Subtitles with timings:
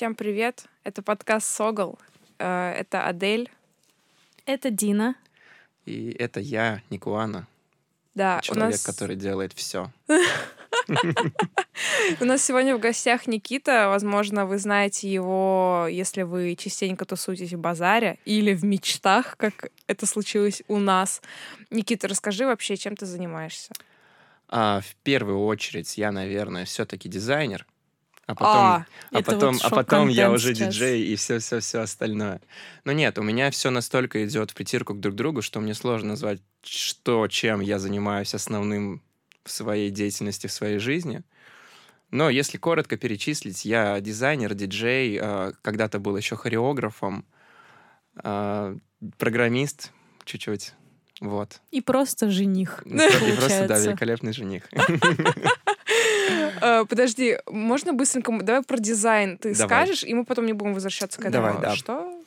[0.00, 0.64] Всем привет.
[0.82, 1.98] Это подкаст Согл.
[2.38, 3.50] Э, Это Адель.
[4.46, 5.14] Это Дина.
[5.84, 7.46] И это я, Никуана,
[8.14, 9.90] Да, у человек, нас, который делает все.
[10.88, 13.88] у нас сегодня в гостях Никита.
[13.88, 20.06] Возможно, вы знаете его, если вы частенько тусуетесь в базаре или в мечтах, как это
[20.06, 21.20] случилось у нас.
[21.68, 23.74] Никита, расскажи вообще, чем ты занимаешься.
[24.48, 27.66] А в первую очередь я, наверное, все-таки дизайнер,
[28.30, 30.74] а потом, А, а потом, вот а потом я уже сейчас.
[30.74, 32.40] диджей и все-все-все остальное.
[32.84, 36.10] Но нет, у меня все настолько идет в притирку к друг другу, что мне сложно
[36.10, 39.02] назвать, что, чем я занимаюсь основным
[39.44, 41.22] в своей деятельности, в своей жизни.
[42.12, 47.24] Но если коротко перечислить, я дизайнер, диджей, а, когда-то был еще хореографом,
[48.16, 48.76] а,
[49.18, 49.90] программист
[50.24, 50.74] чуть-чуть.
[51.20, 51.60] Вот.
[51.70, 52.82] И просто жених.
[52.86, 52.96] И
[53.36, 54.64] просто, да, великолепный жених.
[56.60, 58.32] э, подожди, можно быстренько...
[58.42, 59.66] Давай про дизайн ты Давай.
[59.66, 61.46] скажешь, и мы потом не будем возвращаться к этому.
[61.46, 61.74] Давай, да.
[61.76, 62.22] Что?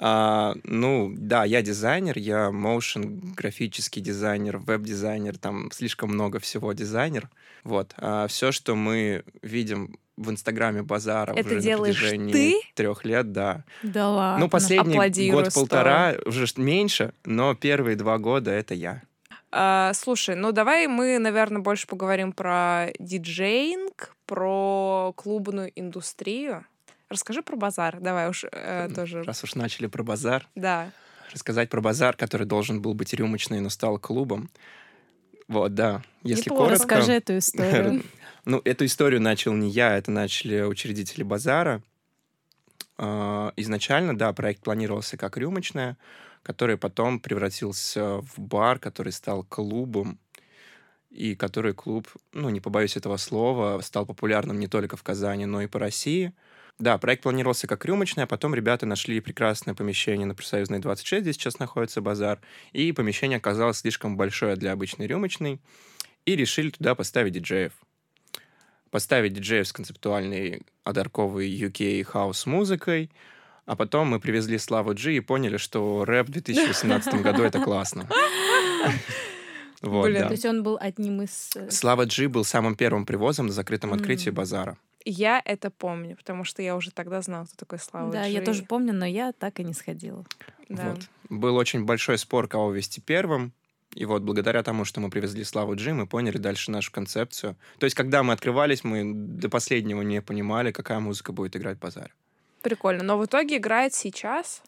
[0.00, 7.28] А, ну, да, я дизайнер, я motion, графический дизайнер, веб-дизайнер, там слишком много всего дизайнер.
[7.64, 7.94] Вот.
[7.96, 12.60] А все, что мы видим в Инстаграме базара Это уже на делаешь протяжении ты?
[12.74, 13.64] трех лет, да.
[13.82, 14.44] Да ладно.
[14.44, 19.02] Ну, последний год-полтора уже меньше, но первые два года это я.
[19.50, 26.66] А, слушай, ну давай мы, наверное, больше поговорим про диджейнг, про клубную индустрию.
[27.08, 27.98] Расскажи про базар.
[28.00, 29.22] Давай уж э, тоже.
[29.22, 30.90] Раз уж начали про базар, Да.
[31.32, 34.50] рассказать про базар, который должен был быть рюмочный, но стал клубом.
[35.48, 36.02] Вот, да.
[36.22, 36.64] Если Неплохо.
[36.76, 36.96] коротко...
[36.96, 38.02] Расскажи эту историю.
[38.44, 41.82] Ну, эту историю начал не я, это начали учредители базара.
[42.98, 45.96] А, Изначально, да, проект планировался как рюмочная,
[46.48, 50.18] который потом превратился в бар, который стал клубом,
[51.10, 55.60] и который клуб, ну, не побоюсь этого слова, стал популярным не только в Казани, но
[55.60, 56.32] и по России.
[56.78, 61.34] Да, проект планировался как рюмочная, а потом ребята нашли прекрасное помещение на Профсоюзной 26, где
[61.34, 62.40] сейчас находится базар,
[62.72, 65.60] и помещение оказалось слишком большое для обычной рюмочной,
[66.24, 67.74] и решили туда поставить диджеев
[68.90, 73.10] поставить диджеев с концептуальной одарковой UK хаус музыкой,
[73.68, 78.08] а потом мы привезли Славу Джи и поняли, что рэп в 2018 году это классно.
[79.80, 80.26] Вот, Блин, да.
[80.26, 81.50] То есть он был одним из...
[81.54, 84.76] э, Слава Джи был самым первым привозом на закрытом открытии базара.
[85.04, 88.64] Я это помню, потому что я уже тогда знала, кто такой Слава Да, я тоже
[88.64, 90.24] помню, но я так и не сходила.
[90.68, 90.90] Да.
[90.90, 91.08] Вот.
[91.28, 93.52] Был очень большой спор, кого вести первым.
[93.94, 97.54] И вот благодаря тому, что мы привезли Славу Джи, мы поняли дальше нашу концепцию.
[97.78, 101.80] То есть, когда мы открывались, мы до последнего не понимали, какая музыка будет играть в
[101.80, 102.10] базаре.
[102.68, 103.02] Прикольно.
[103.02, 104.62] Но в итоге играет сейчас.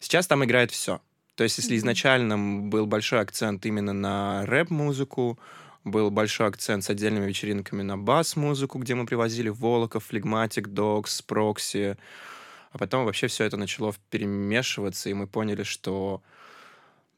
[0.00, 1.02] Сейчас там играет все.
[1.34, 2.38] То есть, если изначально
[2.70, 5.38] был большой акцент именно на рэп-музыку,
[5.84, 11.98] был большой акцент с отдельными вечеринками на бас-музыку, где мы привозили Волоков, Флегматик, Докс, Прокси.
[12.70, 16.22] А потом вообще все это начало перемешиваться, и мы поняли, что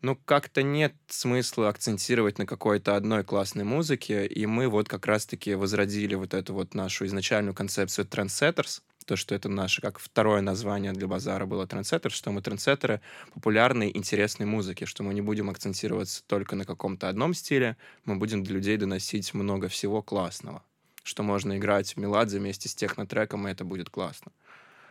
[0.03, 5.55] ну, как-то нет смысла акцентировать на какой-то одной классной музыке, и мы вот как раз-таки
[5.55, 10.93] возродили вот эту вот нашу изначальную концепцию Trendsetters, то, что это наше, как второе название
[10.93, 13.01] для базара было Trendsetters, что мы трендсеттеры
[13.33, 18.43] популярной, интересной музыки, что мы не будем акцентироваться только на каком-то одном стиле, мы будем
[18.43, 20.63] для людей доносить много всего классного,
[21.03, 24.33] что можно играть в меладзе вместе с технотреком, и это будет классно.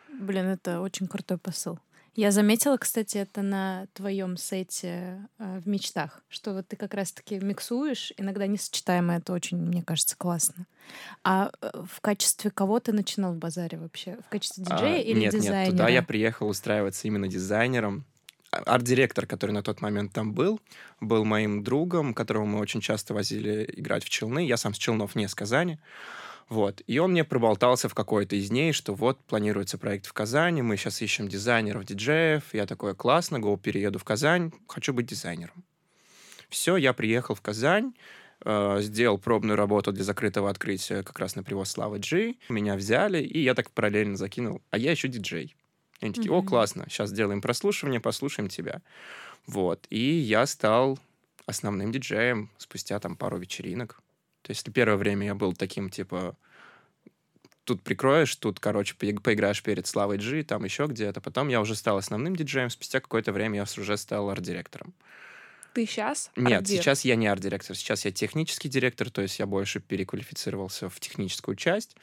[0.10, 1.80] Блин, это очень крутой посыл.
[2.16, 7.40] Я заметила, кстати, это на твоем сете э, в мечтах, что вот ты как раз-таки
[7.40, 10.68] миксуешь, иногда несочетаемо, это очень, мне кажется, классно.
[11.24, 14.18] А э, в качестве кого ты начинал в базаре вообще?
[14.28, 15.62] В качестве диджея А, или нет, дизайнера?
[15.62, 18.06] Нет, туда я приехал устраиваться именно дизайнером.
[18.52, 20.62] А- Арт-директор, который на тот момент там был,
[21.00, 24.46] был моим другом, которого мы очень часто возили играть в Челны.
[24.46, 25.80] Я сам с Челнов, не с Казани.
[26.54, 26.84] Вот.
[26.86, 30.78] И он мне проболтался в какой-то из дней, что вот планируется проект в Казани, мы
[30.78, 32.44] сейчас ищем дизайнеров, диджеев.
[32.54, 35.64] Я такой, классно, го, перееду в Казань, хочу быть дизайнером.
[36.50, 37.94] Все, я приехал в Казань,
[38.46, 42.36] э, сделал пробную работу для закрытого открытия как раз на привоз Славы Джи.
[42.50, 44.62] Меня взяли, и я так параллельно закинул.
[44.70, 45.56] А я еще диджей.
[46.02, 46.48] И они такие, о, Мгм.
[46.50, 48.84] классно, сейчас сделаем прослушивание, послушаем тебя.
[49.48, 49.88] Вот.
[49.90, 51.00] И я стал
[51.48, 54.03] основным диджеем спустя там пару вечеринок.
[54.44, 56.36] То есть первое время я был таким, типа,
[57.64, 61.22] тут прикроешь, тут, короче, поиг- поиграешь перед Славой Джи, там еще где-то.
[61.22, 64.94] Потом я уже стал основным диджеем, спустя какое-то время я уже стал арт-директором.
[65.74, 66.30] Ты сейчас?
[66.36, 71.00] Нет, сейчас я не арт-директор, сейчас я технический директор, то есть я больше переквалифицировался в
[71.00, 71.96] техническую часть.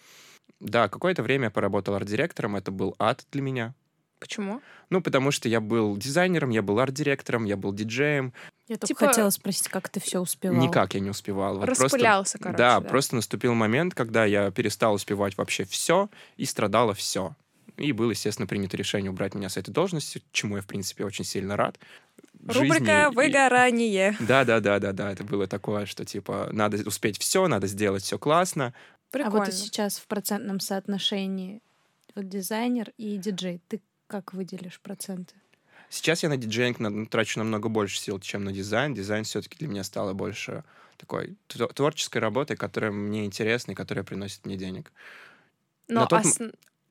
[0.58, 3.74] Да, какое-то время я поработал арт-директором, это был ад для меня.
[4.18, 4.60] Почему?
[4.90, 8.34] Ну, потому что я был дизайнером, я был арт-директором, я был диджеем.
[8.70, 10.56] Я только Типа- хотела спросить, как ты все успевал.
[10.56, 11.56] Никак я не успевал.
[11.56, 12.56] Вот просто- Распылялся, короче.
[12.56, 17.34] да, просто наступил момент, когда я перестал успевать вообще все, и страдало все.
[17.76, 21.24] И было, естественно, принято решение убрать меня с этой должности, чему я, в принципе, очень
[21.24, 21.80] сильно рад.
[22.46, 24.16] Рубрика Жизни и- «Выгорание».
[24.20, 25.10] Да, да, да, да, да.
[25.10, 28.72] Это было такое, что типа надо успеть все, надо сделать все классно.
[29.10, 29.36] Прикольно.
[29.42, 31.60] А вот сейчас в процентном соотношении
[32.14, 35.34] вот дизайнер и диджей, ты как выделишь проценты?
[35.90, 36.78] Сейчас я на диджеинг
[37.10, 38.94] трачу намного больше сил, чем на дизайн.
[38.94, 40.64] Дизайн все-таки для меня стало больше
[40.96, 44.92] такой тво- творческой работой, которая мне интересна и которая приносит мне денег.
[45.88, 46.40] Но на тот ос-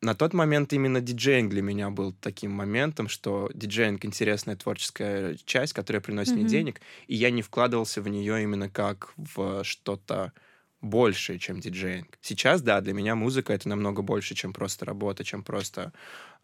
[0.02, 5.74] На тот момент именно диджеинг для меня был таким моментом, что диджейнг— интересная творческая часть,
[5.74, 6.50] которая приносит мне Мгм.
[6.50, 10.34] денег, и я не вкладывался в нее именно как в что-то
[10.82, 12.18] большее, чем диджейнг.
[12.22, 15.92] Сейчас, да, для меня музыка— это намного больше, чем просто работа, чем просто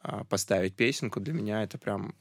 [0.01, 1.19] а, поставить песенку.
[1.19, 2.16] Для меня это прям,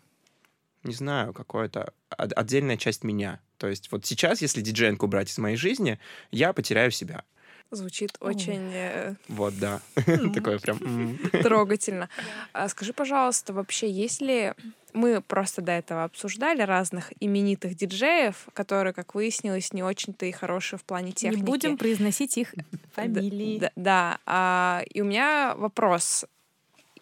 [0.84, 3.40] не знаю, какое-то от- отдельная часть меня.
[3.58, 5.98] То есть вот сейчас, если диджейнг убрать из моей жизни,
[6.30, 7.24] я потеряю себя.
[7.70, 9.80] звучит очень э, Вот, да.
[10.34, 11.18] Такое прям...
[11.42, 12.08] трогательно.
[12.52, 14.52] А скажи, пожалуйста, вообще, есть ли...
[14.92, 20.78] Мы просто до этого обсуждали разных именитых диджеев, которые, как выяснилось, не очень-то и хорошие
[20.78, 21.40] в плане техники.
[21.40, 22.54] Не будем произносить их
[22.92, 23.58] фамилии.
[23.58, 24.18] Да, да.
[24.24, 26.26] А, и у меня вопрос.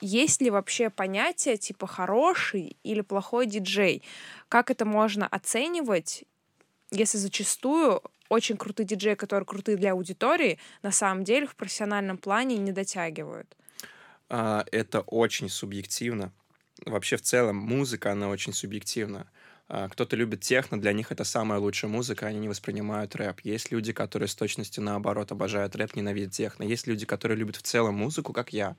[0.04, 4.02] Есть ли вообще понятие типа хороший или плохой диджей?
[4.48, 6.24] Как это можно оценивать,
[6.90, 12.56] если зачастую очень крутые диджеи, которые крутые для аудитории, на самом деле в профессиональном плане
[12.56, 13.56] не дотягивают?
[14.28, 16.32] А, это очень субъективно.
[16.84, 19.30] Вообще, в целом, музыка, она очень субъективна.
[19.74, 23.40] А, Кто-то любит техно, для них это самая лучшая музыка, они не воспринимают рэп.
[23.42, 26.64] Есть люди, которые с точностью наоборот обожают рэп, ненавидят техно.
[26.64, 28.76] Есть люди, которые любят в целом музыку, как я.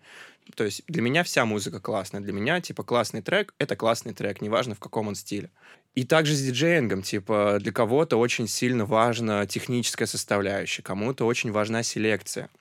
[0.54, 2.22] То есть для меня вся музыка классная.
[2.22, 5.50] Для меня, типа, классный трек— это классный трек, неважно, в каком он стиле.
[5.96, 11.82] И также с диджеингом, типа, для кого-то очень сильно важна техническая составляющая, кому-то очень важна
[11.82, 12.52] селекция,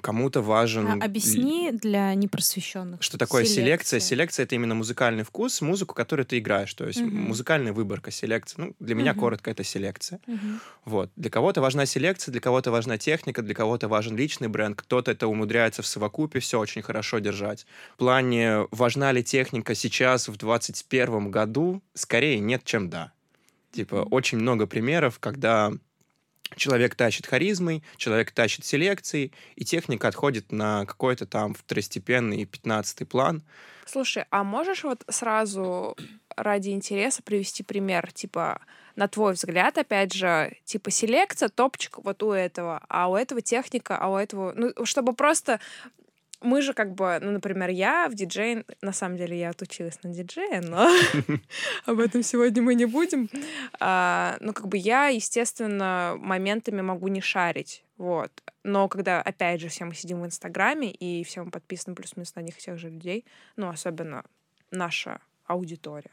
[0.00, 0.86] кому-то важен...
[0.86, 3.02] А объясни для непросвещенных.
[3.02, 4.00] что такое селекция?
[4.00, 6.72] Селекция— это именно музыкальный вкус, музыку, которую ты играешь.
[6.74, 7.22] То есть Мгм.
[7.22, 8.66] музыкальная выборка, селекция.
[8.66, 9.20] Ну, для меня Мгм.
[9.20, 10.20] коротко это селекция.
[10.26, 10.60] Мгм.
[10.84, 11.10] Вот.
[11.16, 15.26] Для кого-то важна селекция, для кого-то важна техника, для кого-то важен личный бренд, кто-то это
[15.26, 17.66] умудряется в совокупе все очень хорошо держать.
[17.94, 23.12] В плане, важна ли техника сейчас, в 21 году, скорее нет, чем да.
[23.72, 25.72] Типа, очень много примеров, когда
[26.56, 33.42] человек тащит харизмой, человек тащит селекцией, и техника отходит на какой-то там второстепенный пятнадцатый план.
[33.86, 35.96] Слушай, а можешь вот сразу
[36.36, 38.60] ради интереса привести пример, типа,
[38.94, 43.96] на твой взгляд, опять же, типа селекция, топчик вот у этого, а у этого техника,
[43.96, 44.52] а у этого...
[44.54, 45.60] Ну, чтобы просто...
[46.40, 48.64] Мы же как бы, ну, например, я в диджей...
[48.80, 50.88] На самом деле я отучилась на диджея, но
[51.86, 53.28] об этом сегодня мы не будем.
[53.78, 57.84] А, Ну, как бы я, естественно, моментами могу не шарить.
[57.98, 58.30] Вот.
[58.64, 62.40] Но когда, опять же, все мы сидим в Инстаграме, и все мы подписаны плюс-минус на
[62.40, 63.26] них тех же людей,
[63.56, 64.24] ну, особенно
[64.70, 66.10] наша аудитория.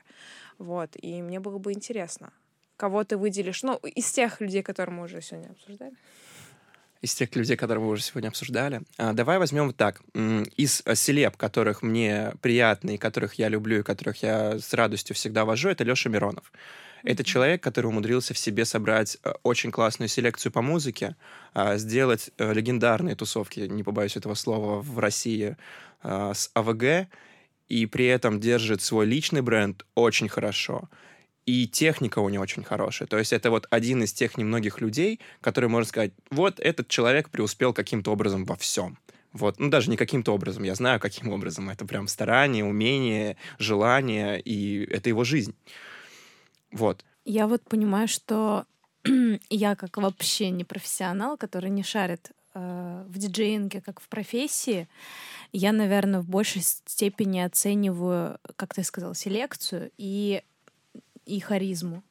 [0.58, 0.90] Вот.
[1.02, 2.34] И мне было бы интересно,
[2.76, 5.96] кого ты выделишь, ну, из тех людей, которые мы уже сегодня обсуждали.
[7.08, 8.82] Из тех людей, которые мы уже сегодня обсуждали.
[8.98, 10.02] А, давай возьмем вот так.
[10.58, 15.16] Из э, селеб, которых мне приятны, и которых я люблю, и которых я с радостью
[15.16, 16.52] всегда вожу, это Леша Миронов.
[17.04, 21.16] Это человек, который умудрился в себе собрать э, очень классную селекцию по музыке,
[21.54, 25.56] а, сделать э, легендарные тусовки, не побоюсь этого слова, в России
[26.04, 27.08] а, с АВГ,
[27.70, 30.90] и при этом держит свой личный бренд очень хорошо.
[31.48, 33.08] И техника у него очень хорошая.
[33.08, 37.30] То есть это вот один из тех немногих людей, который можно сказать, вот этот человек
[37.30, 38.98] преуспел каким-то образом во всем.
[39.32, 41.70] Вот, ну даже не каким-то образом, я знаю, каким образом.
[41.70, 45.56] Это прям старание, умение, желание, и это его жизнь.
[46.72, 47.06] Вот.
[47.24, 48.66] Я вот понимаю, что
[49.50, 54.90] я как вообще не профессионал, который не шарит э, в диджеинге как в профессии,
[55.54, 60.42] я, наверное, в большей степени оцениваю, как ты сказал, селекцию и,
[61.28, 62.04] и харизму.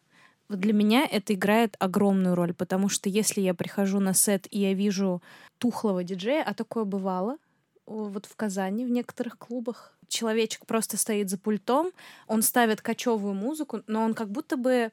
[0.49, 4.61] Вот для меня это играет огромную роль, потому что если я прихожу на сет и
[4.61, 5.23] я вижу
[5.59, 7.39] тухлого диджея, а такое бывало
[7.87, 11.91] вот в Казани в некоторых клубах, человечек просто стоит за пультом,
[12.27, 14.91] он ставит кочевую музыку, но он как будто бы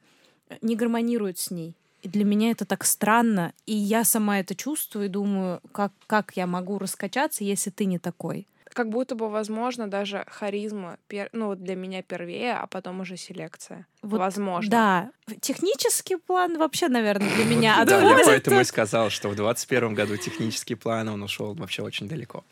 [0.60, 1.74] не гармонирует с ней.
[2.02, 6.36] И для меня это так странно, и я сама это чувствую и думаю, как, как
[6.36, 8.46] я могу раскачаться, если ты не такой.
[8.72, 13.16] Как будто бы, возможно, даже харизма, пер- ну, вот для меня первее, а потом уже
[13.16, 13.86] селекция.
[14.02, 14.70] Вот, возможно.
[14.70, 15.10] Да.
[15.40, 19.94] Технический план вообще, наверное, для меня Вот, да, я поэтому и сказал, что в 21
[19.94, 22.44] году технический план, он ушел вообще очень далеко.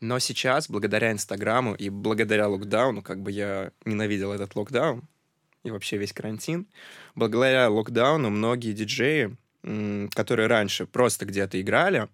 [0.00, 5.04] Но сейчас, благодаря Инстаграму и благодаря локдауну, как бы я ненавидел этот локдаун
[5.64, 6.66] и вообще весь карантин,
[7.14, 9.36] благодаря локдауну многие диджеи,
[10.14, 12.08] которые раньше просто где-то играли,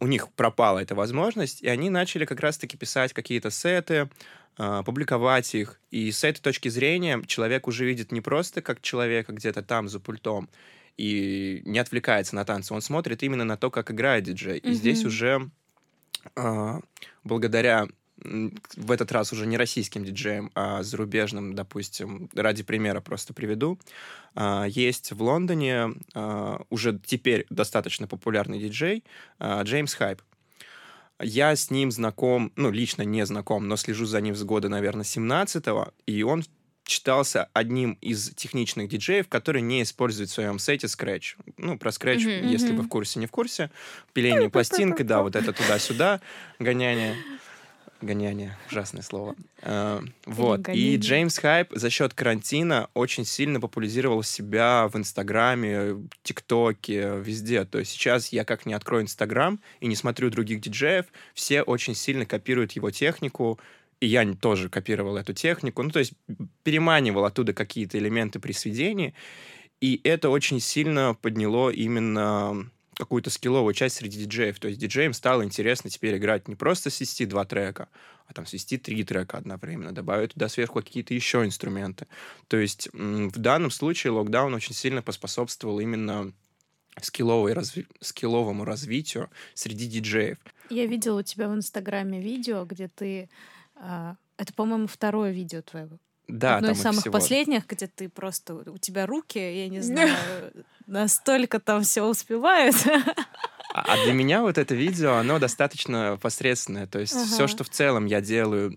[0.00, 4.10] у них пропала эта возможность, и они начали как раз-таки писать какие-то сеты,
[4.58, 5.80] а, публиковать их.
[5.90, 10.00] И с этой точки зрения человек уже видит не просто как человека где-то там за
[10.00, 10.50] пультом,
[10.96, 14.58] и не отвлекается на танцы, он смотрит именно на то, как играет диджей.
[14.58, 14.74] И Мгм.
[14.74, 15.50] здесь уже
[16.36, 16.80] а,
[17.24, 17.88] благодаря
[18.22, 23.78] в этот раз уже не российским диджеям, а зарубежным, допустим, ради примера просто приведу.
[24.34, 29.04] А, Есть в Лондоне а, уже теперь достаточно популярный диджей
[29.38, 30.22] а, Джеймс Хайп.
[31.22, 35.04] Я с ним знаком, ну, лично не знаком, но слежу за ним с года, наверное,
[35.04, 36.44] 17-го, и он
[36.88, 41.36] считался одним из техничных диджеев, который не использует в своем сете скретч.
[41.56, 42.48] Ну, про скретч, Мгм.
[42.48, 42.76] если Мгм.
[42.78, 43.70] вы в курсе, не в курсе.
[44.12, 46.20] Пиление пластинкой, да, вот это туда-сюда,
[46.58, 47.16] гоняние.
[48.00, 49.36] Гоняние, ужасное слово.
[49.62, 50.68] Э, Вот.
[50.70, 50.96] И.
[50.96, 57.64] Джеймс Хайп за счет карантина очень сильно популяризировал себя в Инстаграме, ТикТоке, везде.
[57.64, 61.94] То есть сейчас я как не открою Инстаграм и не смотрю других диджеев, все очень
[61.94, 63.60] сильно копируют его технику,
[64.00, 65.82] и я тоже копировал эту технику.
[65.82, 66.14] Ну, то есть
[66.62, 69.14] переманивал оттуда какие-то элементы при сведении,
[69.80, 74.60] и это очень сильно подняло именно какую-то скилловую часть среди диджеев.
[74.60, 77.88] То есть диджеям стало интересно теперь играть не просто свести два трека,
[78.26, 82.06] а там свести три трека одновременно, добавить туда сверху какие-то еще инструменты.
[82.48, 86.32] То есть в данном случае локдаун очень сильно поспособствовал именно
[87.00, 90.38] скилловой разви- скилловому развитию среди диджеев.
[90.68, 93.28] Я видела у тебя в Инстаграме видео, где ты...
[93.76, 95.98] а, это, по-моему, второе видео твоего.
[96.32, 98.54] Да, Одно из самых всего- последних, где ты просто...
[98.54, 100.14] У тебя руки, я не знаю,
[100.86, 102.76] настолько там все успевают.
[103.72, 106.86] А а для меня вот это видео, оно достаточно посредственное.
[106.86, 108.76] То есть все, что в целом я делаю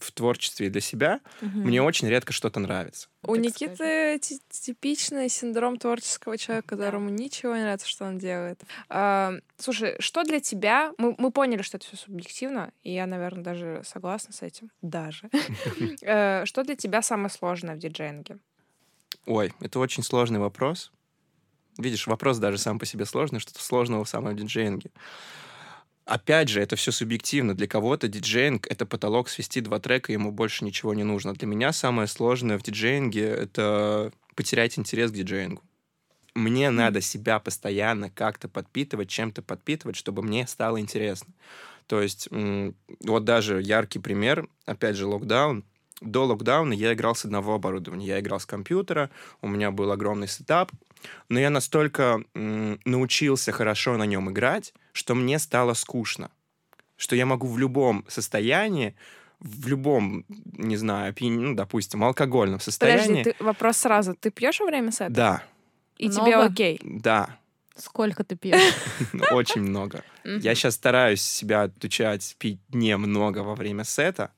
[0.00, 3.08] в творчестве для себя, мне очень редко что-то нравится.
[3.22, 8.62] У Никиты ти- типичный синдром творческого человека, которому ничего не нравится, что он делает.
[8.88, 10.92] А, слушай, что для тебя...
[10.98, 14.70] Мы, мы поняли, что это все субъективно, и я, наверное, даже согласна с этим.
[14.82, 15.28] Даже.
[16.02, 18.38] Э, Что для тебя самое сложное в диджеинге?
[19.26, 20.92] Ой, это очень сложный вопрос.
[21.78, 24.90] Видишь, вопрос даже сам по себе сложный, что-то сложного в самом диджеинге.
[26.04, 27.54] Опять же, это все субъективно.
[27.54, 31.34] Для кого-то диджеинг— это потолок свести два трека, ему больше ничего не нужно.
[31.34, 35.62] Для меня самое сложное в диджеинге— это потерять интерес к диджеингу.
[36.34, 41.32] Мне надо себя постоянно как-то подпитывать, чем-то подпитывать, чтобы мне стало интересно.
[41.86, 45.64] То есть, вот даже яркий пример, опять же, локдаун.
[46.00, 48.06] До локдауна я играл с одного оборудования.
[48.06, 49.10] Я играл с компьютера,
[49.42, 50.70] у меня был огромный сетап,
[51.28, 56.30] но я настолько м, научился хорошо на нем играть, что мне стало скучно.
[56.96, 58.94] Что я могу в любом состоянии,
[59.40, 63.22] в любом, не знаю, опьян- ну, допустим, алкогольном состоянии...
[63.22, 64.14] Подожди, ты, вопрос сразу.
[64.14, 65.10] Ты пьешь во время сета?
[65.10, 65.42] Да,
[65.96, 66.44] И тебе Много?
[66.46, 66.80] окей?
[66.82, 67.38] да,
[67.76, 68.74] Сколько ты пьешь?
[69.30, 70.02] очень много.
[70.24, 74.32] Я сейчас стараюсь себя отучать пить немного во время сета,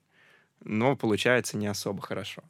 [0.64, 2.42] но получается не особо хорошо.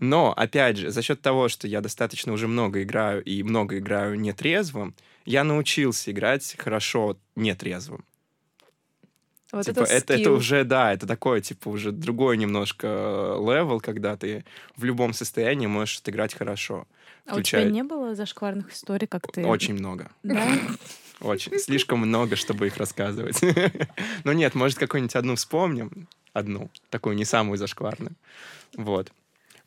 [0.00, 4.18] Но, опять же, за счет того, что я достаточно уже много играю и много играю
[4.18, 8.04] нетрезвым, я научился играть хорошо нетрезвым.
[9.52, 12.86] Вот типа, это, это уже, да, это такое, типа, уже другой немножко
[13.36, 14.44] level, когда ты
[14.76, 16.86] в любом состоянии можешь отыграть хорошо.
[17.26, 19.44] А у тебя не было зашкварных историй, как ты...
[19.44, 20.10] Очень много.
[20.22, 20.46] Да?
[21.20, 21.58] Очень.
[21.58, 23.40] Слишком много, чтобы их рассказывать.
[24.24, 26.06] Ну нет, может, какую-нибудь одну вспомним.
[26.32, 26.70] Одну.
[26.90, 28.12] Такую не самую зашкварную.
[28.76, 29.12] Вот.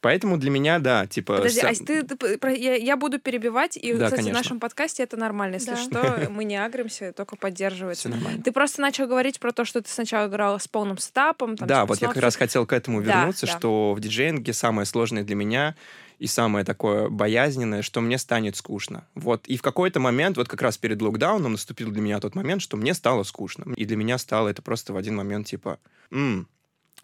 [0.02, 1.38] Поэтому для меня, да, типа...
[1.38, 4.32] Подожди, са- Ась, ты, ты я, я буду перебивать, и, Да, кстати, конечно.
[4.32, 5.56] в нашем подкасте это нормально.
[5.56, 5.78] Если Да.
[5.78, 8.12] что, мы не агримся, только поддерживается.
[8.44, 11.56] Ты просто начал говорить про то, что ты сначала играл с полным стапом.
[11.56, 13.54] Там, да, вот я как раз хотел к этому Да, вернуться, да.
[13.58, 15.74] что в диджеинге самое сложное для меня
[16.20, 19.06] и самое такое боязненное, что мне станет скучно.
[19.16, 19.48] Вот.
[19.48, 22.76] И в какой-то момент, вот как раз перед локдауном наступил для меня тот момент, что
[22.76, 23.72] мне стало скучно.
[23.78, 25.80] И для меня стало это просто в один момент типа,
[26.12, 26.48] «М,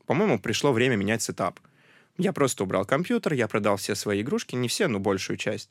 [0.05, 1.59] по-моему, пришло время менять сетап.
[2.17, 5.69] Я просто убрал компьютер, я продал все свои игрушки, не все, но большую часть,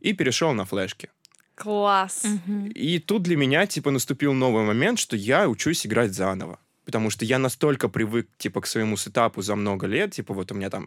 [0.00, 1.10] и перешел на флешки.
[1.56, 2.24] Класс.
[2.24, 2.68] Мгм.
[2.68, 6.60] И тут для меня, типа, наступил новый момент, что я учусь играть заново.
[6.84, 10.54] Потому что я настолько привык, типа, к своему сетапу за много лет, типа, вот у
[10.54, 10.86] меня там,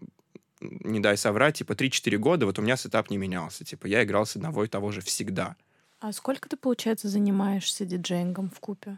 [0.61, 3.65] не дай соврать, типа, 3-4 года, вот у меня сетап не менялся.
[3.65, 5.57] Типа, я играл с одного и того же всегда.
[5.99, 8.97] А сколько ты, получается, занимаешься диджеингом в купе?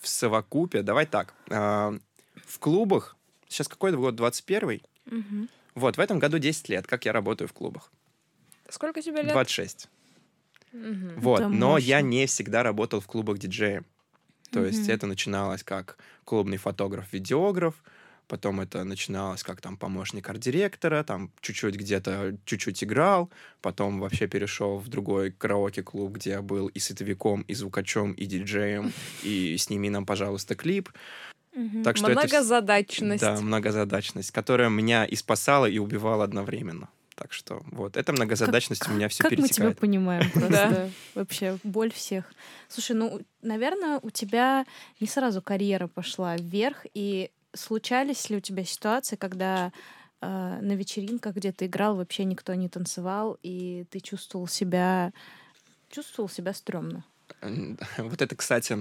[0.00, 1.98] В совокупе, давай так, а,
[2.46, 3.16] в клубах,
[3.48, 5.48] сейчас какой год, 21 Мгм.
[5.74, 7.92] Вот, в этом году 10 лет, как я работаю в клубах.
[8.68, 9.32] Сколько тебе лет?
[9.32, 9.88] 26.
[10.72, 11.20] Мгм.
[11.20, 12.08] Вот, Это но я мощно.
[12.08, 13.84] не всегда работал в клубах диджеем.
[14.50, 14.94] То есть Мгм.
[14.94, 17.74] это начиналось как клубный фотограф-видеограф,
[18.26, 24.78] потом это начиналось как там помощник арт-директора, там чуть-чуть где-то чуть-чуть играл, потом вообще перешел
[24.78, 30.06] в другой караоке-клуб, где я был и световиком, и звукачом, и диджеем, и сними нам,
[30.06, 30.90] пожалуйста, клип.
[31.84, 33.22] Так что многозадачность.
[33.22, 36.88] Это, да, многозадачность, которая меня и спасала, и убивала одновременно.
[37.14, 39.58] Так что вот, эта многозадачность как, у меня все как перетекает.
[39.58, 40.90] мы тебя понимаем просто.
[41.14, 42.30] Вообще, боль всех.
[42.68, 44.66] Слушай, ну, наверное, у тебя
[45.00, 49.72] не сразу карьера пошла вверх, и случались ли у тебя ситуации, когда
[50.20, 55.12] э, на вечеринках, где ты играл, вообще никто не танцевал, и ты чувствовал себя
[55.88, 57.04] чувствовал себя стрёмно?
[57.98, 58.76] Вот это, кстати,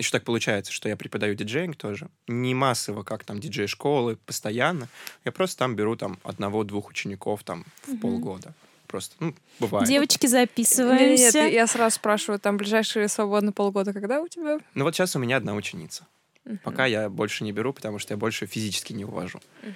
[0.00, 2.08] еще так получается, что я преподаю диджеинг тоже.
[2.26, 4.88] Не массово, как там диджей-школы, постоянно.
[5.24, 7.98] Я просто там беру там одного-двух учеников там в угу.
[7.98, 8.54] полгода.
[8.86, 9.86] Просто, ну, бывает.
[9.86, 11.22] Девочки, записываемся.
[11.22, 14.58] Нет, нет, я сразу спрашиваю, там ближайшие свободные полгода когда у тебя?
[14.74, 16.06] Ну вот сейчас у меня одна ученица.
[16.44, 16.58] Угу.
[16.64, 19.40] Пока я больше не беру, потому что я больше физически не увожу.
[19.62, 19.72] Угу.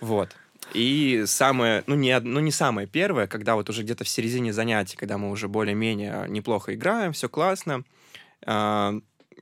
[0.00, 0.36] Вот.
[0.74, 4.96] И самое, ну не, ну не самое первое, когда вот уже где-то в середине занятий,
[4.96, 7.82] когда мы уже более-менее неплохо играем, все классно,
[8.46, 8.94] а,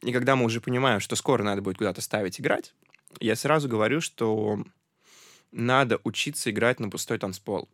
[0.02, 2.74] и когда мы уже понимаем, что скоро надо будет куда-то ставить играть,
[3.20, 4.64] я сразу говорю, что
[5.50, 7.68] надо учиться играть на пустой танцпол.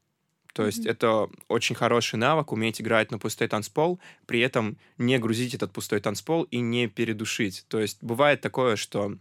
[0.52, 0.90] То есть mm-hmm.
[0.90, 6.00] это очень хороший навык, уметь играть на пустой танцпол, при этом не грузить этот пустой
[6.00, 7.64] танцпол и не передушить.
[7.68, 9.16] То есть бывает такое, что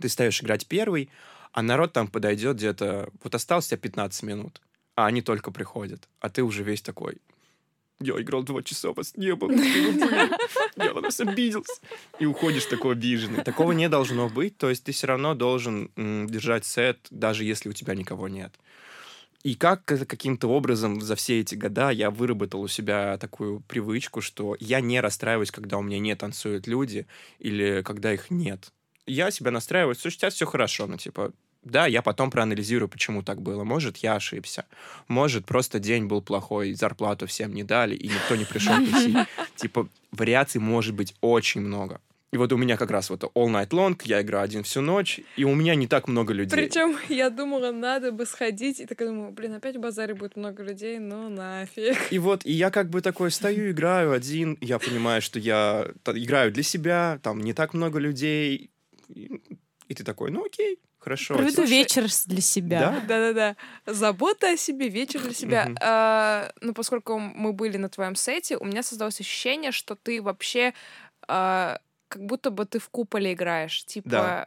[0.00, 1.10] ты ставишь играть первый,
[1.52, 3.10] а народ там подойдет где-то...
[3.22, 4.62] Вот осталось тебе 15 минут,
[4.96, 7.18] а они только приходят, а ты уже весь такой
[8.00, 11.80] я играл два часа, вас не было, я на вас обиделся.
[12.18, 13.44] И уходишь такой обиженный.
[13.44, 17.72] Такого не должно быть, то есть ты все равно должен держать сет, даже если у
[17.72, 18.54] тебя никого нет.
[19.42, 24.56] И как каким-то образом за все эти года я выработал у себя такую привычку, что
[24.58, 27.06] я не расстраиваюсь, когда у меня не танцуют люди
[27.38, 28.72] или когда их нет.
[29.06, 33.40] Я себя настраиваю, что сейчас все хорошо, ну, типа, да, я потом проанализирую, почему так
[33.40, 33.64] было.
[33.64, 34.64] Может, я ошибся.
[35.08, 39.16] Может, просто день был плохой, зарплату всем не дали, и никто не пришел тусить.
[39.56, 42.00] Типа, вариаций может быть очень много.
[42.34, 45.20] И вот у меня как раз вот all night long, я играю один всю ночь,
[45.36, 46.56] и у меня не так много людей.
[46.56, 50.64] Причем я думала, надо бы сходить, и такая думаю, блин, опять в базаре будет много
[50.64, 51.96] людей, ну нафиг.
[52.10, 56.50] И вот, и я как бы такой стою, играю один, я понимаю, что я играю
[56.50, 58.72] для себя, там не так много людей,
[59.88, 61.34] и, ты такой, ну окей, Хорошо.
[61.34, 62.80] Проведу Слушай, вечер для себя.
[62.80, 63.00] Да?
[63.06, 63.56] Да-да-да.
[63.84, 65.68] Забота о себе, вечер для себя.
[65.82, 70.72] А, ну, поскольку мы были на твоем сете, у меня создалось ощущение, что ты вообще
[71.28, 73.84] а, как будто бы ты в куполе играешь.
[73.84, 74.46] Типа, да.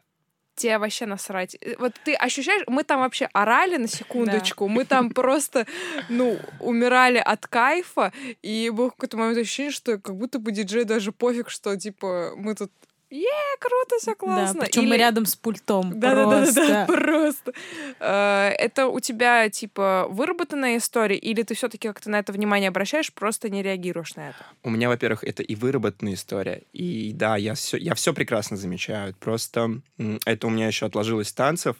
[0.56, 1.56] тебе вообще насрать.
[1.78, 4.73] Вот ты ощущаешь, мы там вообще орали на секундочку, да.
[4.73, 5.67] мы там просто,
[6.10, 11.12] ну, умирали от кайфа, и был какой-то момент ощущение, что как будто бы диджей даже
[11.12, 12.71] пофиг, что, типа, мы тут
[13.10, 14.60] Е, круто, все классно.
[14.60, 14.89] Да, причем Или...
[14.89, 15.98] мы рядом с пультом.
[15.98, 16.56] Да, просто.
[16.56, 17.54] да, да, да, просто.
[18.00, 23.13] Э, это у тебя типа выработанная история, или ты все-таки как-то на это внимание обращаешь,
[23.13, 24.46] просто не реагируешь на это?
[24.63, 29.15] У меня, во-первых, это и выработанная история, и да, я все, я все прекрасно замечаю.
[29.20, 29.82] Просто
[30.26, 31.78] это у меня еще отложилось танцев,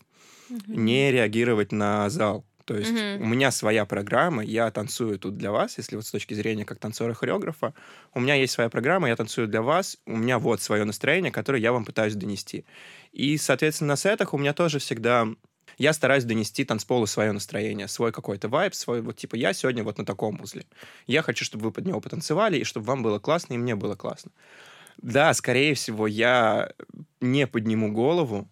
[0.50, 0.62] угу.
[0.68, 2.46] не реагировать на зал.
[2.68, 3.22] То есть mm-hmm.
[3.22, 6.80] у меня своя программа, я танцую тут для вас, если вот с точки зрения как
[6.80, 7.74] танцора-хореографа,
[8.14, 11.62] у меня есть своя программа, я танцую для вас, у меня вот свое настроение, которое
[11.62, 12.66] я вам пытаюсь донести.
[13.14, 15.30] И, соответственно, на сетах у меня тоже всегда
[15.78, 19.98] я стараюсь донести танцполу свое настроение, свой какой-то вайб, свой вот типа я сегодня вот
[19.98, 20.66] на таком узле.
[21.06, 23.96] Я хочу, чтобы вы под него потанцевали, и чтобы вам было классно, и мне было
[23.96, 24.32] классно.
[24.98, 26.74] Да, скорее всего, я
[27.22, 28.50] не подниму голову,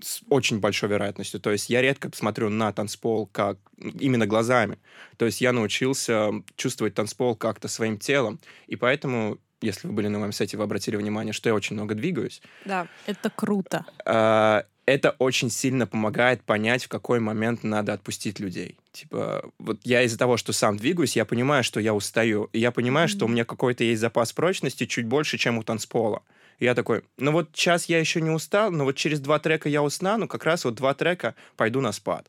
[0.00, 1.40] с очень большой вероятностью.
[1.40, 4.78] То есть я редко смотрю на танцпол как именно глазами.
[5.16, 8.38] То есть я научился чувствовать танцпол как-то своим телом.
[8.66, 11.94] И поэтому, если вы были на моем сайте, вы обратили внимание, что я очень много
[11.94, 12.40] двигаюсь.
[12.64, 12.86] Да.
[13.06, 13.84] Это круто.
[14.04, 18.78] А, это очень сильно помогает понять, в какой момент надо отпустить людей.
[18.92, 22.48] Типа, вот я из-за того, что сам двигаюсь, я понимаю, что я устаю.
[22.52, 23.10] И я понимаю, mm-hmm.
[23.10, 26.22] что у меня какой-то есть запас прочности чуть больше, чем у танцпола.
[26.58, 29.68] И я такой, ну вот сейчас я еще не устал, но вот через два трека
[29.68, 32.28] я устану, как раз вот два трека пойду на спад.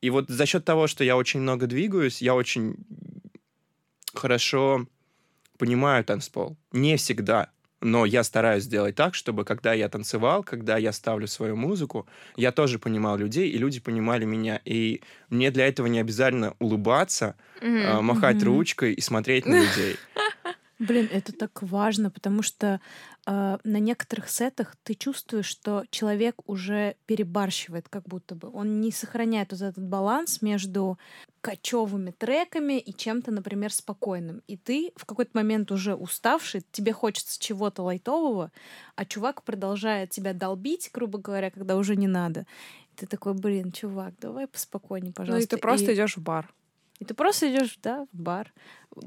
[0.00, 2.76] И вот за счет того, что я очень много двигаюсь, я очень
[4.14, 4.86] хорошо
[5.58, 6.56] понимаю танцпол.
[6.72, 11.56] Не всегда, но я стараюсь сделать так, чтобы когда я танцевал, когда я ставлю свою
[11.56, 14.60] музыку, я тоже понимал людей, и люди понимали меня.
[14.64, 17.98] И мне для этого не обязательно улыбаться, mm-hmm.
[17.98, 18.44] э, махать mm-hmm.
[18.44, 19.96] ручкой и смотреть на людей.
[20.78, 22.80] Блин, это так важно, потому что
[23.26, 28.48] э, на некоторых сетах ты чувствуешь, что человек уже перебарщивает, как будто бы.
[28.52, 30.96] Он не сохраняет вот этот баланс между
[31.40, 34.42] кочевыми треками и чем-то, например, спокойным.
[34.46, 38.52] И ты в какой-то момент уже уставший, тебе хочется чего-то лайтового,
[38.94, 42.46] а чувак продолжает тебя долбить, грубо говоря, когда уже не надо.
[42.92, 45.40] И ты такой, блин, чувак, давай поспокойнее, пожалуйста.
[45.40, 46.52] Ну и ты просто И- идешь в бар.
[46.98, 48.52] И ты просто идешь, да, в бар.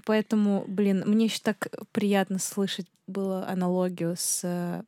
[0.05, 4.83] Поэтому, блин, мне еще так приятно слышать было аналогию с э,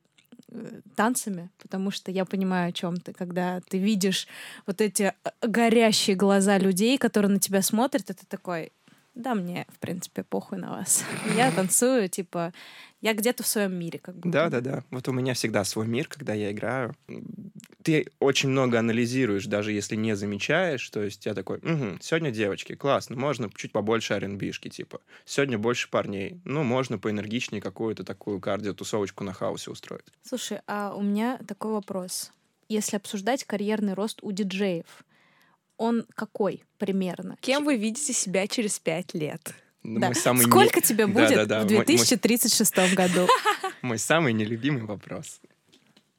[0.95, 4.27] танцами, потому что я понимаю, о чем ты, когда ты видишь
[4.65, 8.71] вот эти э, горящие глаза людей, которые на тебя смотрят, ты такой,
[9.15, 11.05] да, мне, в принципе, похуй на вас.
[11.37, 12.53] Я танцую, типа,
[13.03, 14.31] я где-то в своем мире, как бы.
[14.31, 14.83] Да, да, да.
[14.89, 16.95] Вот у меня всегда свой мир, когда я играю.
[17.81, 20.89] Ты очень много анализируешь, даже если не замечаешь.
[20.89, 25.01] То есть я такой, «Мгм, сегодня девочки, классно, можно чуть побольше rb типа.
[25.25, 26.39] Сегодня больше парней.
[26.45, 30.05] Ну, можно поэнергичнее какую-то такую кардио-тусовочку на хаосе устроить.
[30.23, 32.31] Слушай, а у меня такой вопрос.
[32.69, 35.03] Если обсуждать карьерный рост у диджеев,
[35.83, 37.37] он какой примерно?
[37.41, 39.53] Кем вы видите себя через пять лет?
[39.83, 40.07] Ну, Да.
[40.07, 43.27] Мой самый не- Сколько тебе будет Да-да-да, в мой- мой- 2036 году?
[43.81, 45.41] Мой самый нелюбимый вопрос.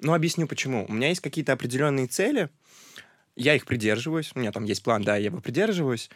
[0.00, 0.84] Ну, объясню почему.
[0.86, 2.50] У меня есть какие-то определенные цели,
[3.36, 6.10] я их придерживаюсь, у меня там есть план, да, я его придерживаюсь,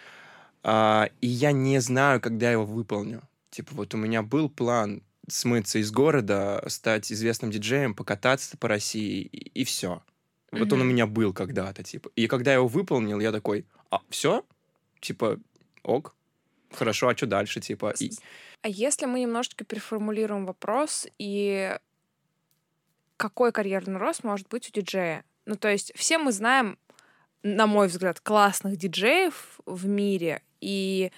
[0.63, 3.23] а, и я не знаю, когда я его выполню.
[3.51, 9.23] Типа вот у меня был план смыться из города, стать известным диджеем, покататься по России,
[9.23, 10.03] и, все.
[10.51, 12.11] Вот он у меня был когда-то, типа.
[12.17, 14.45] И когда я его выполнил, я такой, а, все?
[15.01, 15.39] Типа,
[15.83, 16.15] ок,
[16.73, 17.95] хорошо, а что дальше, типа?
[18.01, 18.11] И-
[18.63, 21.77] А если мы немножечко переформулируем вопрос и
[23.17, 25.25] какой карьерный рост может быть у диджея?
[25.47, 26.79] Ну, то есть все мы знаем,
[27.43, 31.11] на мой взгляд, классных диджеев в мире, и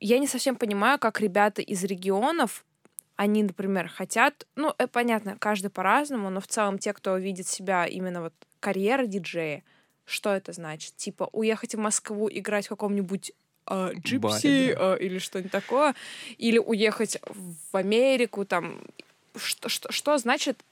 [0.00, 2.64] я не совсем понимаю, как ребята из регионов,
[3.16, 7.86] они, например, хотят, ну, э, понятно, каждый по-разному, но в целом те, кто видит себя
[7.86, 9.62] именно вот карьера диджея,
[10.04, 10.96] что это значит?
[10.96, 13.32] Типа уехать в Москву, играть в каком-нибудь
[13.66, 15.94] а, джипси а, или что-нибудь такое,
[16.38, 17.18] или уехать
[17.70, 18.82] в Америку, там,
[19.36, 20.64] что, что, что значит,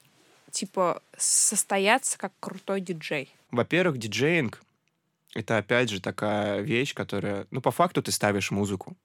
[0.51, 3.33] типа, состояться как крутой диджей?
[3.51, 4.61] Во-первых, диджеинг—
[5.33, 7.47] это, опять же, такая вещь, которая...
[7.51, 8.95] Ну, по факту ты ставишь музыку,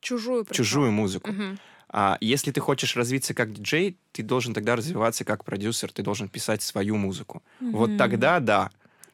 [0.00, 0.64] Чужую причём.
[0.64, 1.30] чужую музыку.
[1.30, 1.58] Мгм.
[1.90, 6.28] А если ты хочешь развиться как диджей, ты должен тогда развиваться как продюсер, ты должен
[6.28, 7.42] писать свою музыку.
[7.60, 7.98] Вот Мгм.
[7.98, 8.70] тогда да.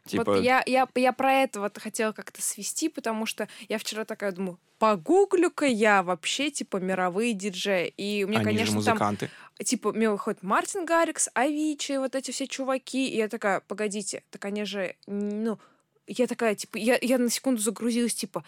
[0.07, 4.05] Типа, Вот я, я, я про это вот хотела как-то свести, потому что я вчера
[4.05, 7.89] такая думаю, погуглю-ка я вообще, типа, мировые диджеи.
[7.97, 9.31] И мне, они же конечно, там музыканты.
[9.65, 14.45] типа, мне выходит Мартин Гаррикс, Авичи, вот эти все чуваки, и я такая, погодите, так
[14.45, 15.59] они же, ну,
[16.07, 18.45] я такая, типа, я, я на секунду загрузилась, типа,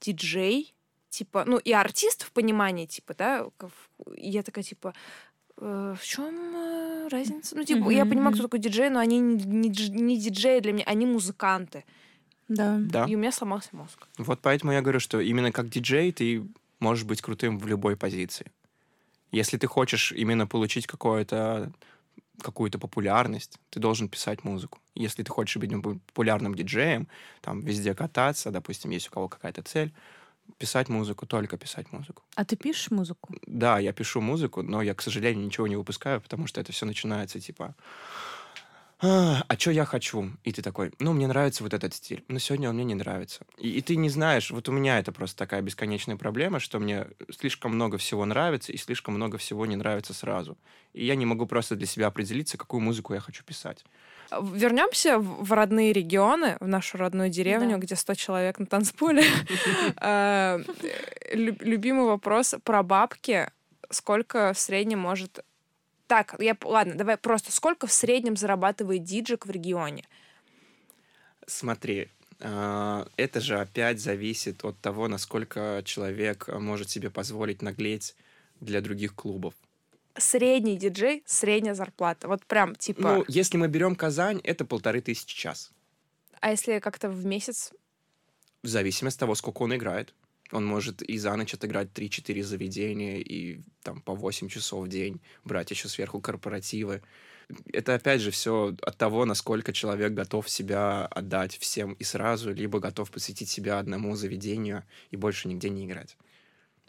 [0.00, 0.74] диджей,
[1.10, 3.46] типа, ну, и артист в понимании, типа, да,
[4.16, 4.94] я такая, типа,
[5.60, 7.56] «Э, в чем разница?
[7.56, 10.72] Ну, типа, я Мгм, понимаю, кто такой диджей, но они не, не не диджеи для
[10.72, 11.84] меня, они музыканты.
[12.48, 12.78] Да.
[12.78, 13.04] Да.
[13.06, 14.06] И у меня сломался мозг.
[14.18, 16.46] Вот поэтому я говорю, что именно как диджей ты
[16.80, 18.50] можешь быть крутым в любой позиции.
[19.32, 21.72] Если ты хочешь именно получить какое-то
[22.42, 24.78] какую-то популярность, ты должен писать музыку.
[24.94, 27.08] Если ты хочешь быть популярным диджеем,
[27.40, 29.92] там везде кататься, допустим, есть у кого какая-то цель,
[30.56, 32.22] писать музыку, только писать музыку.
[32.34, 33.34] А ты пишешь музыку?
[33.46, 36.86] Да, я пишу музыку, но я, к сожалению, ничего не выпускаю, потому что это все
[36.86, 37.74] начинается типа
[39.00, 40.32] а, а что я хочу?
[40.42, 43.46] И ты такой, ну, мне нравится вот этот стиль, но сегодня он мне не нравится.
[43.56, 47.06] И, и ты не знаешь, вот у меня это просто такая бесконечная проблема, что мне
[47.30, 50.58] слишком много всего нравится и слишком много всего не нравится сразу.
[50.94, 53.84] И я не могу просто для себя определиться, какую музыку я хочу писать.
[54.30, 57.78] Вернемся в родные регионы, в нашу родную деревню, Да.
[57.78, 59.24] где 100 человек на танцполе.
[60.00, 60.62] Э,
[61.32, 63.50] лю- Любимый вопрос про бабки.
[63.90, 65.44] Сколько в среднем может...
[66.06, 66.56] Так, я...
[66.62, 67.52] ладно, давай просто.
[67.52, 70.04] Сколько в среднем зарабатывает диджик в регионе?
[71.46, 72.08] Смотри,
[72.40, 78.14] а, это же опять зависит от того, насколько человек может себе позволить наглеть
[78.60, 79.54] для других клубов.
[80.18, 82.28] Средний диджей, средняя зарплата.
[82.28, 83.16] Вот прям типа...
[83.16, 85.70] Ну, если мы берем Казань, это полторы тысячи час.
[86.40, 87.72] А если как-то в месяц?
[88.62, 90.14] В зависимости от того, сколько он играет.
[90.50, 95.20] Он может и за ночь отыграть 3-4 заведения и там по 8 часов в день,
[95.44, 97.02] брать еще сверху корпоративы.
[97.72, 102.78] Это опять же все от того, насколько человек готов себя отдать всем и сразу, либо
[102.78, 106.16] готов посвятить себя одному заведению и больше нигде не играть.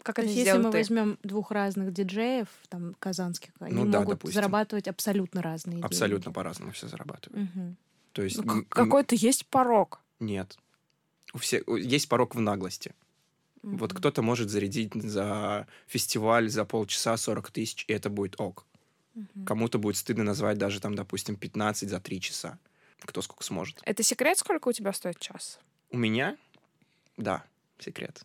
[0.02, 0.78] Как То это если мы ты?
[0.78, 4.34] возьмем двух разных диджеев, там, казанских, они Ну да, могут допустим.
[4.34, 6.34] зарабатывать абсолютно разные Абсолютно деньги.
[6.34, 7.54] по-разному все зарабатывают.
[7.54, 7.76] Мгм.
[8.12, 10.00] То есть Ну, Какой-то есть порог.
[10.18, 10.58] Нет.
[11.32, 12.94] У всех есть порог в наглости.
[13.62, 18.64] Вот кто-то может зарядить за фестиваль за полчаса 40 тысяч, и это будет ок.
[19.44, 22.58] Кому-то будет стыдно назвать даже там, допустим, 15 за 3 часа.
[23.00, 23.80] Кто сколько сможет.
[23.84, 25.58] Это секрет, сколько у тебя стоит час?
[25.90, 26.36] У меня?
[27.16, 27.44] Да,
[27.78, 28.22] секрет.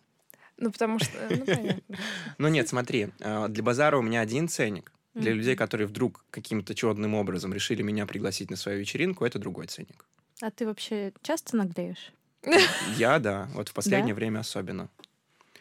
[0.58, 1.12] Ну, потому что...
[1.30, 1.98] Ну, понятно.
[2.38, 4.92] Ну нет, смотри, э, для базара у меня один ценник.
[5.14, 9.68] Для людей, которые вдруг каким-то чудным образом решили меня пригласить на свою вечеринку, это другой
[9.68, 10.06] ценник.
[10.42, 12.12] А ты вообще часто наглеешь?
[12.98, 14.90] Я, да, вот в последнее время особенно.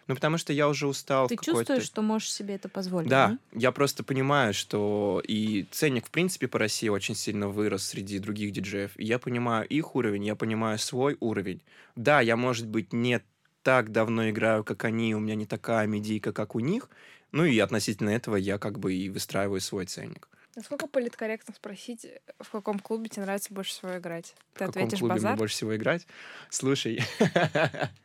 [0.06, 3.08] Ну, потому что я уже устал Ты чувствуешь, что можешь себе это позволить?
[3.08, 8.18] Да, я просто понимаю, что и ценник, в принципе, по России очень сильно вырос среди
[8.18, 8.98] других диджеев.
[8.98, 11.62] И я понимаю их уровень, я понимаю свой уровень.
[11.96, 13.22] Да, я, может быть, не
[13.64, 16.88] так давно играю, как они, у меня не такая медийка, как у них.
[17.32, 20.28] Ну и относительно этого я как бы и выстраиваю свой ценник.
[20.54, 22.06] Насколько политкорректно спросить,
[22.38, 24.36] в каком клубе тебе нравится больше всего играть?
[24.52, 26.06] Ты в каком ответишь клубе мне больше всего играть?
[26.48, 27.02] Слушай,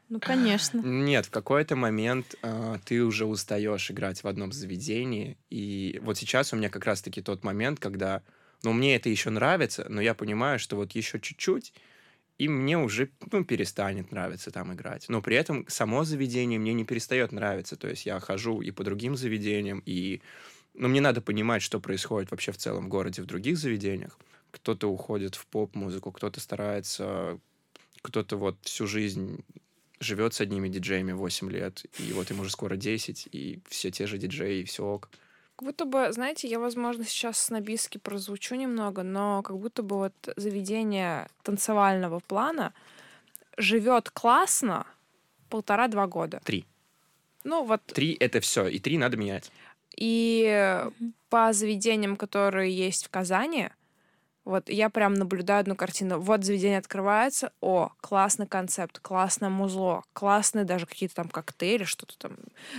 [0.08, 0.80] Ну, конечно.
[0.84, 5.38] Нет, в какой-то момент э, ты уже устаешь играть в одном заведении.
[5.52, 8.24] И вот сейчас у меня как раз-таки тот момент, когда,
[8.64, 11.74] ну, мне это еще нравится, но я понимаю, что вот еще чуть-чуть,
[12.40, 15.10] и мне уже, ну, перестанет нравиться там играть.
[15.10, 17.76] Но при этом само заведение мне не перестает нравиться.
[17.76, 20.22] То есть я хожу и по другим заведениям, и,
[20.74, 24.18] ну, мне надо понимать, что происходит вообще в целом в городе, в других заведениях.
[24.52, 27.40] Кто-то уходит в поп-музыку, кто-то старается,
[28.02, 29.44] кто-то вот всю жизнь
[30.00, 34.08] живет с одними диджеями 8 лет, и вот им уже скоро 10, и все те
[34.08, 35.10] же диджеи, и все ок.
[35.60, 40.14] Как будто бы, знаете, я, возможно, сейчас снобистски прозвучу немного, но как будто бы вот
[40.38, 42.74] заведение танцевального плана
[43.58, 44.88] живет классно
[45.50, 46.40] полтора-два года.
[46.46, 46.66] Три.
[47.44, 49.52] Ну вот Три— это все, и три надо менять.
[49.98, 50.82] И
[51.30, 53.68] по заведениям, которые есть в Казани,
[54.46, 56.20] вот я прям наблюдаю одну картину.
[56.20, 62.38] Вот заведение открывается, о, классный концепт, классное музло, классные даже какие-то там коктейли, что-то там.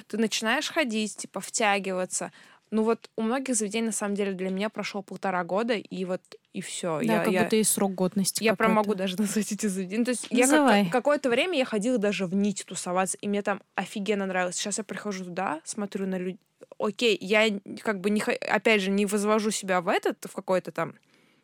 [0.08, 2.32] Ты начинаешь ходить, типа, втягиваться.
[2.70, 6.20] Ну вот у многих заведений, на самом деле, для меня прошел полтора года, и вот
[6.52, 6.98] и все.
[6.98, 8.44] Да, я, как я, будто есть срок годности.
[8.44, 10.04] я прям могу даже назвать эти заведения.
[10.04, 10.86] То есть я как- Называй.
[10.90, 14.54] какое-то время я ходила даже в нить тусоваться, и мне там офигенно нравилось.
[14.56, 16.38] Сейчас я прихожу туда, смотрю на людей.
[16.78, 20.70] Окей, я как бы не, хо- опять же, не возвожу себя в этот, в какой-то
[20.70, 20.94] там,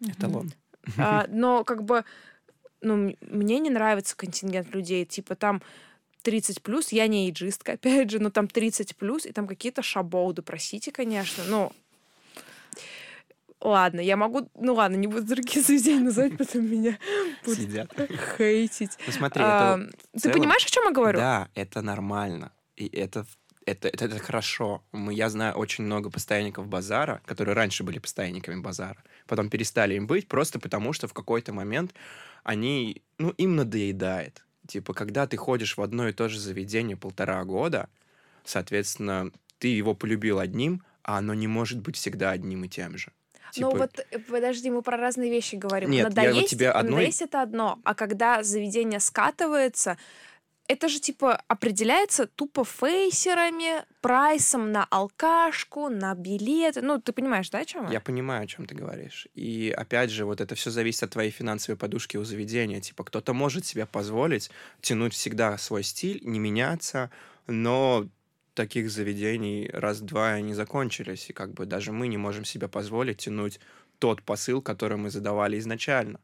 [0.00, 0.52] Эталон.
[0.96, 2.04] а, но как бы,
[2.80, 5.60] ну, мне не нравится контингент людей, типа там
[6.26, 10.42] 30 плюс, я не эйджистка, опять же, но там 30 плюс, и там какие-то шаболды,
[10.42, 11.72] простите, конечно, но
[13.58, 14.50] Ладно, я могу...
[14.54, 16.98] Ну ладно, не буду другие заведения называть, потом меня
[17.46, 17.90] Сидят.
[18.36, 18.98] хейтить.
[19.06, 19.92] Ну смотри, А, это...
[20.12, 21.18] Ты целом- понимаешь, о чем я говорю?
[21.18, 22.52] Да, это нормально.
[22.76, 23.26] И это,
[23.64, 24.84] это, это, это хорошо.
[24.92, 30.06] Мы, я знаю очень много постоянников базара, которые раньше были постоянниками базара, потом перестали им
[30.06, 31.94] быть, просто потому что в какой-то момент
[32.44, 34.45] они, ну, им надоедает.
[34.66, 37.88] Типа, когда ты ходишь в одно и то же заведение полтора года,
[38.44, 43.12] соответственно, ты его полюбил одним, а оно не может быть всегда одним и тем же.
[43.58, 45.90] Ну Типа, вот, э, подожди, мы про разные вещи говорим.
[45.90, 49.96] Нет, я вот надоесть, тебе одной- надоесть это одно, а когда заведение скатывается,
[50.68, 56.82] это же типа определяется тупо фейсерами, прайсом на алкашку, на билеты.
[56.82, 59.28] Ну, ты понимаешь, да, о чем Я понимаю, о чем ты говоришь.
[59.34, 62.80] И опять же, вот это все зависит от твоей финансовой подушки у заведения.
[62.80, 64.50] Типа, кто-то может себе позволить
[64.80, 67.10] тянуть всегда свой стиль, не меняться,
[67.46, 68.08] но
[68.54, 71.30] таких заведений раз-два они закончились.
[71.30, 73.60] И как бы даже мы не можем себе позволить тянуть
[73.98, 76.20] тот посыл, который мы задавали изначально.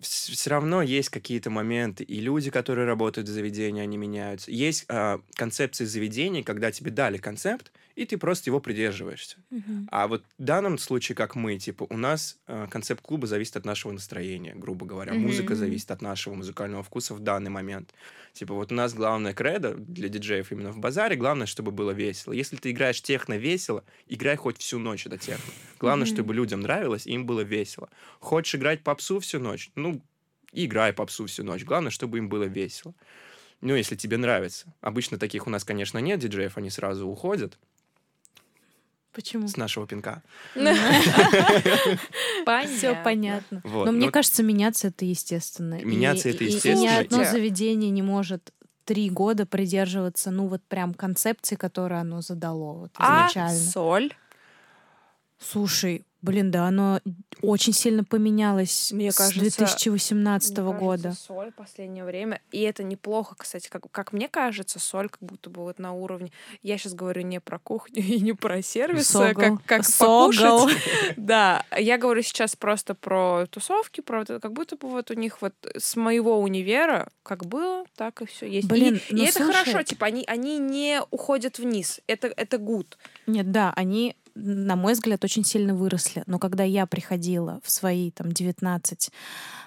[0.00, 4.50] Все равно есть какие-то моменты, и люди, которые работают в заведении, они меняются.
[4.50, 9.38] Есть а, концепции заведений, когда тебе дали концепт, и ты просто его придерживаешься.
[9.50, 9.88] Мгм.
[9.90, 13.64] А вот в данном случае, как мы, типа, у нас э, концепт клуба зависит от
[13.64, 15.12] нашего настроения, грубо говоря.
[15.14, 15.22] Мгм.
[15.24, 17.92] Музыка зависит от нашего музыкального вкуса в данный момент.
[18.34, 22.32] Типа, вот у нас главное кредо для диджеев именно в базаре, главное, чтобы было весело.
[22.32, 25.52] Если ты играешь техно весело, играй хоть всю ночь это техно.
[25.80, 26.14] Главное, Мгм.
[26.14, 27.88] чтобы людям нравилось, и им было весело.
[28.20, 29.72] Хочешь играть попсу всю ночь?
[29.74, 30.00] Ну,
[30.52, 31.64] играй попсу всю ночь.
[31.64, 32.94] Главное, чтобы им было весело.
[33.60, 34.72] Ну, если тебе нравится.
[34.80, 37.58] Обычно таких у нас, конечно, нет диджеев, они сразу уходят
[39.18, 39.48] Почему?
[39.48, 40.22] с нашего пинка.
[42.76, 43.60] Все понятно.
[43.64, 45.82] Но мне ну, кажется, меняться это естественно.
[45.82, 48.52] Меняться это и- и- естественно, ни одно заведение не может
[48.84, 53.58] три года придерживаться, ну вот прям концепции, которую оно задало вот А изначально.
[53.58, 54.12] соль?
[55.40, 57.00] Слушай, блин, да, оно
[57.42, 61.02] очень сильно поменялось Мне с кажется, 2018 Мне года.
[61.04, 62.40] кажется, соль в последнее время.
[62.50, 63.68] И это неплохо, кстати.
[63.68, 66.32] Как, как мне кажется, соль как будто бы вот на уровне...
[66.62, 69.40] Я сейчас говорю не про кухню и не про сервис, а Согл.
[69.40, 70.32] как, как Согл.
[70.66, 70.76] покушать.
[71.16, 75.40] Да, я говорю сейчас просто про тусовки, про это, как будто бы вот у них
[75.40, 78.66] вот с моего универа как было, так и все есть.
[78.66, 79.52] И- Блин, и, ну это слушай.
[79.52, 82.00] хорошо, типа они, они не уходят вниз.
[82.08, 82.98] Это, это гуд.
[83.26, 86.22] Нет, да, они, на мой взгляд, очень сильно выросли.
[86.26, 89.10] Но когда я приходила в свои там 19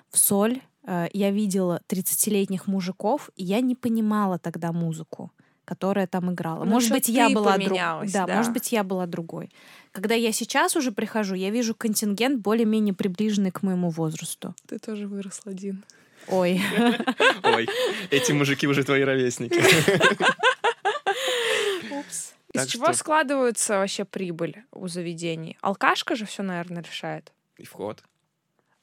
[0.10, 5.32] в соль, э, я видела 30-летних мужиков, и я не понимала тогда музыку
[5.64, 6.66] которая там играла.
[6.66, 8.28] Ну, может быть, я была друг- да, да.
[8.28, 9.52] может быть, я была другой.
[9.94, 14.54] Когда я сейчас уже прихожу, я вижу контингент более-менее приближенный к моему возрасту.
[14.68, 15.86] Ты тоже вырос один.
[16.28, 16.62] Ой.
[17.44, 17.70] Ой,
[18.10, 19.62] эти мужики уже твои ровесники.
[22.02, 22.34] Упс.
[22.54, 25.58] Из чего что- складывается вообще прибыль у заведений?
[25.62, 27.32] Алкашка же все, наверное, решает.
[27.58, 28.04] И вход.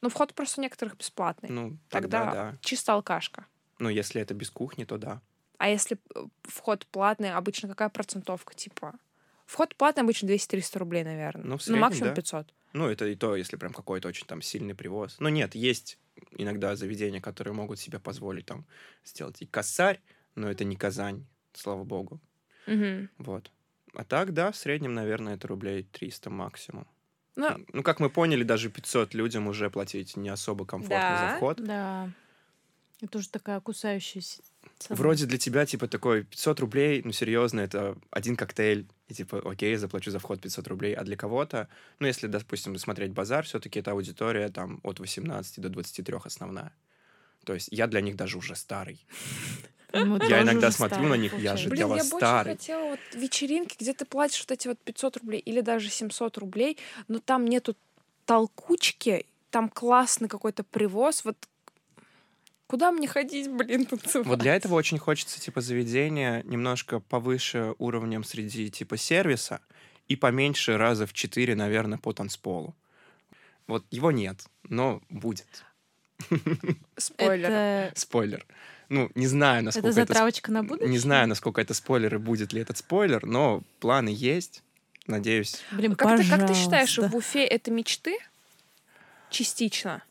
[0.01, 1.51] Ну, вход просто у некоторых бесплатный.
[1.51, 2.59] Ну, Тогда тогда да.
[2.61, 3.47] чисто алкашка.
[3.79, 5.21] Ну, если это без кухни, то да.
[5.59, 8.95] А если э, вход платный, обычно какая процентовка, типа?
[9.45, 11.45] Вход платный обычно 200-300 рублей, наверное.
[11.45, 12.15] Ну, в ну, среднем, максимум да.
[12.15, 12.55] 500.
[12.75, 15.17] Ну, это и то, если прям какой-то очень там сильный привоз.
[15.19, 15.99] Но нет, есть
[16.33, 18.67] иногда заведения, которые могут себе позволить там
[19.05, 20.01] сделать и косарь,
[20.35, 22.21] но это не Казань, слава богу.
[22.69, 23.09] Мгм.
[23.19, 23.51] Вот.
[23.95, 26.87] А так, да, в среднем, наверное, это рублей 300 максимум.
[27.37, 31.31] Ну, Ну, как мы поняли, даже 500 людям уже платить не особо комфортно Да.
[31.31, 31.65] за вход.
[31.65, 32.11] Да.
[33.01, 34.43] Это уже такая кусающаяся
[34.79, 34.97] цена.
[34.97, 39.71] Вроде для тебя, типа, такой 500 рублей, ну, серьезно, это один коктейль, и, типа, окей,
[39.71, 41.69] я заплачу за вход 500 рублей, а для кого-то,
[42.01, 46.73] ну, если, допустим, смотреть базар, все-таки это аудитория, там, от 18 до 23 основная.
[47.45, 49.05] То есть я для них даже уже старый.
[49.93, 51.63] Мы Я иногда смотрю старые, на них, я получается.
[51.63, 52.53] же Блин, для я вас больше старый.
[52.57, 56.77] хотела вот вечеринки, где ты платишь вот эти вот 500 рублей или даже 700 рублей,
[57.09, 57.75] но там нету
[58.27, 61.25] толкучки, там классный какой-то привоз.
[61.25, 61.39] Вот
[62.67, 64.27] куда мне ходить, блин, танцевать?
[64.27, 69.61] Вот для этого очень хочется, типа, заведения немножко повыше уровнем среди, типа, сервиса
[70.07, 72.77] и поменьше раза в 4, наверное, по танцполу.
[73.67, 75.65] Вот его нет, но будет.
[76.97, 77.51] Спойлер.
[77.51, 78.47] Это, Спойлер.
[78.89, 80.91] Ну, не знаю, насколько это затравочка на будущее?
[80.91, 84.63] Не знаю, насколько это спойлер и будет ли этот спойлер, но планы есть.
[85.07, 85.63] Надеюсь.
[85.73, 88.19] Блин, Как ты, как ты считаешь, в Уфе это мечты?
[89.31, 90.03] Частично.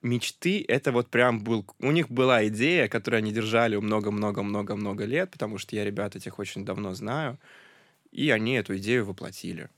[0.00, 1.66] Мечты— это вот прям был...
[1.80, 6.64] У них была идея, которую они держали много-много-много-много лет, потому что я ребят этих очень
[6.64, 7.36] давно знаю,
[8.12, 9.70] и они эту идею воплотили.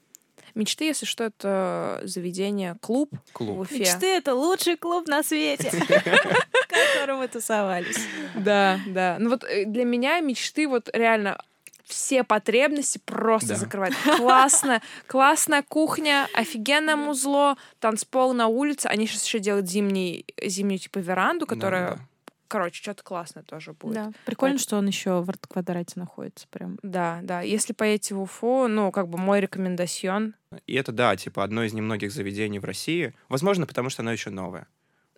[0.55, 3.61] Мечты, если что, это заведение, клуб в Клуб.
[3.61, 3.79] Уфе.
[3.79, 7.99] Мечты— это лучший клуб на свете, в котором мы тусовались.
[8.35, 9.17] Да, да.
[9.19, 11.41] Ну вот э, для меня мечты вот реально
[11.85, 13.55] все потребности просто Да.
[13.57, 13.93] закрывать.
[14.17, 18.87] Классно, классная кухня, офигенное музло, танцпол на улице.
[18.87, 22.05] Они сейчас еще делают зимний, зимнюю типа веранду, которая, Да-да-да.
[22.51, 23.95] Короче, что-то классное тоже будет.
[23.95, 26.79] Да, прикольно, что он еще в арт-квадрате находится прям.
[26.83, 27.41] Да, да.
[27.41, 30.35] Если поедете в Уфу, ну, как бы мой рекомендацион.
[30.67, 33.15] И это, да, типа одно из немногих заведений в России.
[33.29, 34.67] Возможно, потому что оно еще новое.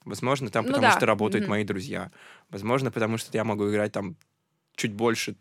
[0.04, 0.96] Возможно, там Ну потому да.
[0.96, 1.50] что работают Мгм.
[1.50, 2.10] мои друзья.
[2.50, 4.16] Возможно, потому что я могу играть там
[4.76, 5.36] чуть больше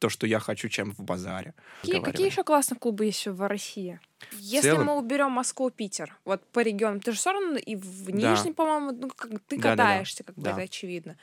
[0.00, 1.54] то, что я хочу, чем в базаре.
[1.82, 4.00] Какие, какие еще классные клубы есть в России?
[4.32, 8.06] Если целом- мы уберем Москву, Питер, вот по регионам, ты же все равно и в
[8.06, 8.12] Да.
[8.32, 9.76] Нижнем, по-моему, ну, как ты Да-да-да.
[9.84, 10.52] катаешься, как бы Да.
[10.52, 11.16] это очевидно.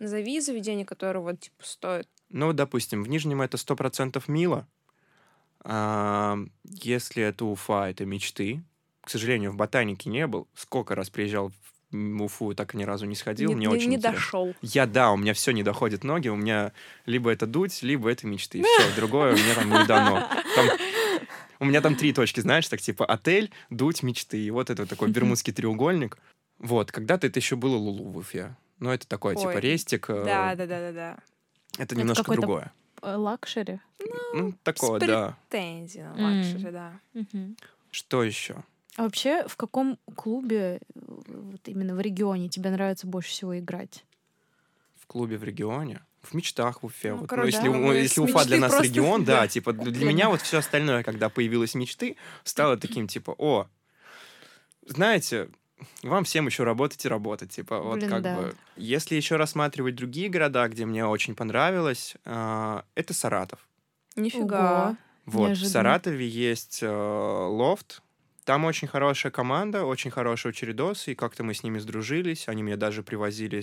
[0.00, 2.08] Назови заведение, которое вот типа стоит.
[2.30, 4.66] Ну, допустим, в Нижнем это 100% мило.
[5.64, 8.62] А, если это Уфа, это мечты.
[9.00, 10.46] К сожалению, в ботанике не был.
[10.54, 11.52] Сколько раз приезжал
[11.90, 13.48] в Уфу, так ни разу не сходил.
[13.50, 14.18] не Мне не- очень не интересно.
[14.18, 14.54] дошел.
[14.62, 16.72] Я, да, у меня все не доходит ноги, у меня
[17.06, 18.62] либо это дуть, либо это мечты.
[18.78, 20.28] Все, другое мне там не дано.
[20.54, 20.68] Там-
[21.60, 24.38] у меня там три точки, знаешь, так типа отель, дуть, мечты.
[24.38, 26.18] И вот это вот такой бермудский треугольник.
[26.58, 28.54] Вот, когда-то это еще было Лулу в Уфе.
[28.80, 30.10] Но это такое, типа, Ой, рестик.
[30.10, 31.18] э, Да, да, да, да, да.
[31.78, 32.72] Это немножко какой-то другое.
[33.02, 33.80] Э, Luxury.
[34.34, 35.36] Ну, такое, с да.
[35.48, 37.00] Претензии на luxury, да.
[37.90, 38.56] Что еще?
[38.98, 44.04] А вообще, в каком клубе, э, вот именно в регионе, тебе нравится больше всего играть?
[44.96, 46.00] В клубе в регионе?
[46.20, 47.12] В мечтах в Уфе.
[47.12, 47.28] Ну, вот.
[47.28, 49.46] короче, если, да, если Уфа для нас просто- регион, да, да.
[49.46, 53.68] типа для меня вот все остальное, когда появилось мечты, стало таким типа, о,
[54.84, 55.48] знаете,
[56.02, 58.34] вам всем еще работать и работать, типа вот Блин, как да.
[58.36, 58.56] бы.
[58.74, 63.60] Если еще рассматривать другие города, где мне очень понравилось, а, это Саратов.
[64.16, 64.88] Нифига.
[64.88, 64.96] Ого.
[65.26, 65.70] Вот, в Неожиданно.
[65.70, 68.02] Саратове есть э, лофт.
[68.48, 72.48] Там очень хорошая команда, очень хорошие чередосы, и как-то мы с ними сдружились.
[72.48, 73.62] Они меня даже привозили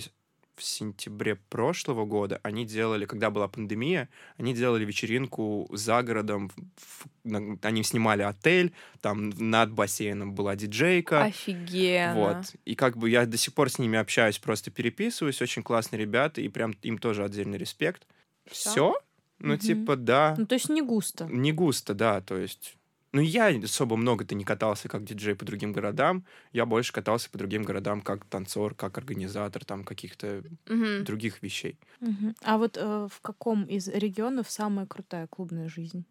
[0.54, 6.52] в сентябре прошлого года они делали, когда была пандемия, они делали вечеринку за городом.
[6.76, 11.24] в- на- они снимали отель, там над бассейном была диджейка.
[11.24, 12.14] Офигенно.
[12.14, 12.54] Вот.
[12.64, 15.42] И как бы я до сих пор с ними общаюсь, просто переписываюсь.
[15.42, 18.06] Очень классные ребята, и прям им тоже отдельный респект.
[18.48, 18.70] Всё?
[18.70, 19.00] Все?
[19.40, 19.58] Ну, Мгм.
[19.58, 20.36] типа, да.
[20.38, 21.24] Ну, то есть не густо.
[21.24, 22.75] Не густо, да, то есть...
[23.16, 26.26] Ну, я особо много-то не катался как диджей по другим городам.
[26.52, 31.02] Я больше катался по другим городам как танцор, как организатор там каких-то Мгм.
[31.04, 31.78] других вещей.
[32.00, 32.36] Мгм.
[32.44, 36.04] А вот э, в каком из регионов самая крутая клубная жизнь?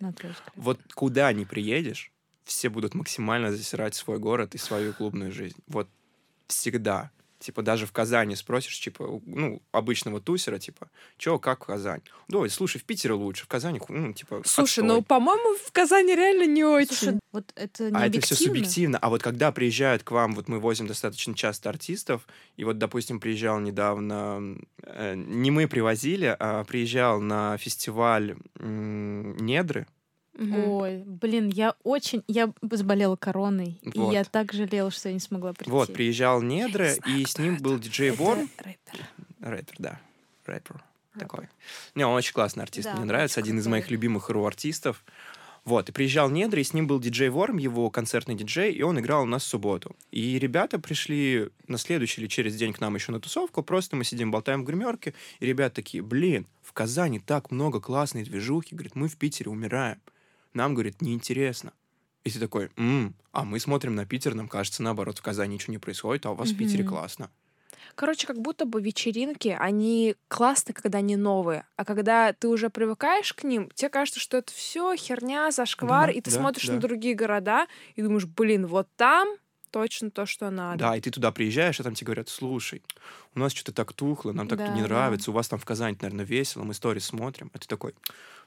[0.00, 0.52] На твой взгляд?
[0.56, 2.10] Вот куда ни приедешь,
[2.44, 5.58] все будут максимально засирать свой город и свою клубную жизнь.
[5.66, 5.86] Вот
[6.46, 7.10] всегда.
[7.38, 12.00] Типа даже в Казани спросишь, типа, ну, обычного тусера, типа, чё, как Казань?
[12.28, 14.88] Да, слушай, в Питере лучше, в Казани, ну, типа, Слушай, отстой.
[14.88, 16.96] ну, по-моему, в Казани реально не очень.
[16.96, 18.98] Слушай, вот это не А это все субъективно.
[18.98, 22.26] А вот когда приезжают к вам, вот мы возим достаточно часто артистов,
[22.56, 29.86] и вот, допустим, приезжал недавно, э, не мы привозили, а приезжал на фестиваль м, Недры.
[30.36, 30.68] Мгм.
[30.68, 32.22] Ой, блин, я очень...
[32.28, 34.10] Я заболела короной, Вот.
[34.12, 35.70] и я так жалела, что я не смогла прийти.
[35.70, 37.62] Вот, приезжал Недры, знаю, и с ним это.
[37.62, 38.48] был диджей Ворм.
[38.58, 39.06] рэпер.
[39.40, 40.00] Рэпер, да.
[40.44, 40.82] Рэпер.
[41.18, 41.48] Такой.
[41.94, 42.88] Не, он очень классный артист.
[42.88, 43.40] Да, Мне нравится.
[43.40, 43.70] Один из крутой.
[43.80, 45.02] моих любимых ру-артистов.
[45.64, 49.00] Вот, и приезжал Недры, и с ним был диджей Ворм, его концертный диджей, и он
[49.00, 49.96] играл у нас в субботу.
[50.12, 54.04] И ребята пришли на следующий или через день к нам еще на тусовку, просто мы
[54.04, 58.94] сидим, болтаем в гримерке, и ребята такие, блин, в Казани так много классной движухи, говорит,
[58.94, 59.98] мы в Питере умираем.
[60.56, 61.72] Нам, говорит, неинтересно.
[62.24, 65.72] И ты такой, «М, а мы смотрим на Питер, нам кажется, наоборот, в Казани ничего
[65.72, 67.30] не происходит, а у вас в Питере классно.
[67.94, 71.66] Короче, как будто бы вечеринки, они классны, когда они новые.
[71.76, 76.12] А когда ты уже привыкаешь к ним, тебе кажется, что это все херня, зашквар, Да,
[76.12, 76.74] и ты да, смотришь да.
[76.74, 79.28] на другие города и думаешь, блин, вот там
[79.80, 80.78] точно то, что надо.
[80.78, 82.82] Да, и ты туда приезжаешь, а там тебе говорят, слушай,
[83.34, 84.88] у нас что-то так тухло, нам так Да, не да.
[84.88, 87.50] нравится, у вас там в Казани, наверное, весело, мы сторис смотрим.
[87.52, 87.94] А ты такой,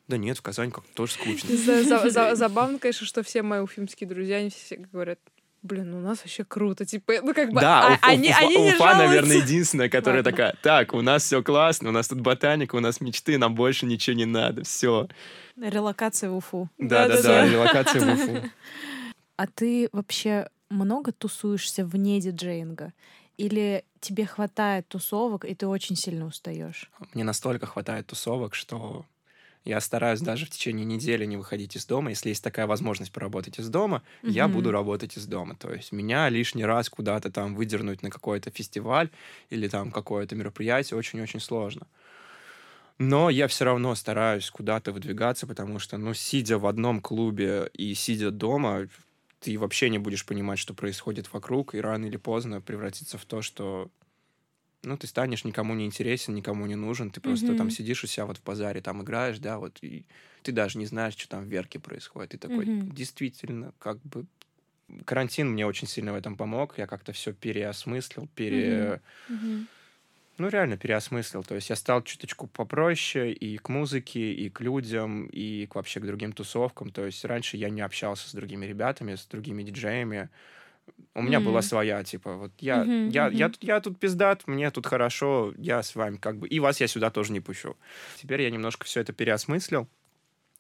[0.08, 1.56] да нет, в Казани как-то тоже скучно.
[1.56, 5.20] За- за- за- Забавно, конечно, что все мои уфимские друзья, они все говорят,
[5.62, 6.84] блин, ну у нас вообще круто.
[6.86, 10.22] Типа, ну как бы, Да, а- Уф- они, Уфа, они не Уфа, наверное, единственная, которая
[10.24, 10.32] Ладно.
[10.32, 13.86] такая, так, у нас все классно, у нас тут ботаника, у нас мечты, нам больше
[13.86, 15.08] ничего не надо, все.
[15.62, 16.70] Релокация в Уфу.
[16.80, 17.46] Да-да-да, Да-да-да.
[17.52, 18.50] релокация в Уфу.
[19.38, 22.94] А ты вообще много тусуешься вне диджеинга?
[23.38, 26.92] Или тебе хватает тусовок, и ты очень сильно устаешь?
[27.14, 29.06] Мне настолько хватает тусовок, что
[29.66, 32.12] я стараюсь даже в течение недели не выходить из дома.
[32.12, 34.50] Если есть такая возможность поработать из дома, я Мгм.
[34.50, 35.56] буду работать из дома.
[35.58, 39.12] То есть меня лишний раз куда-то там выдернуть на какой-то фестиваль
[39.50, 41.88] или там какое-то мероприятие очень-очень сложно.
[42.98, 47.94] Но я все равно стараюсь куда-то выдвигаться, потому что, ну, сидя в одном клубе и
[47.94, 48.88] сидя дома,
[49.40, 53.42] ты вообще не будешь понимать, что происходит вокруг, и рано или поздно превратится в то,
[53.42, 53.92] что
[54.84, 57.70] ну, ты станешь никому не интересен, никому не нужен, ты просто там Мгм.
[57.70, 60.06] сидишь у себя вот в базаре, там играешь, да, вот, и
[60.44, 62.32] ты даже не знаешь, что там в Верке происходит.
[62.32, 62.80] Ты такой, Мгм.
[62.86, 64.28] действительно, как бы...
[65.06, 69.02] Карантин мне очень сильно в этом помог, я как-то все переосмыслил, пере...
[70.40, 71.44] Ну, реально переосмыслил.
[71.44, 76.00] То есть я стал чуточку попроще и к музыке, и к людям, и к вообще
[76.00, 76.92] к другим тусовкам.
[76.92, 80.30] То есть раньше я не общался с другими ребятами, с другими диджеями.
[81.16, 81.64] У меня была Мгм.
[81.64, 83.50] своя, типа, вот я, Мгм, я, я, мгм.
[83.50, 86.48] тут- я тут пиздат, мне тут хорошо, я с вами как бы...
[86.48, 87.78] И вас я сюда тоже не пущу.
[88.16, 89.90] Теперь я немножко все это переосмыслил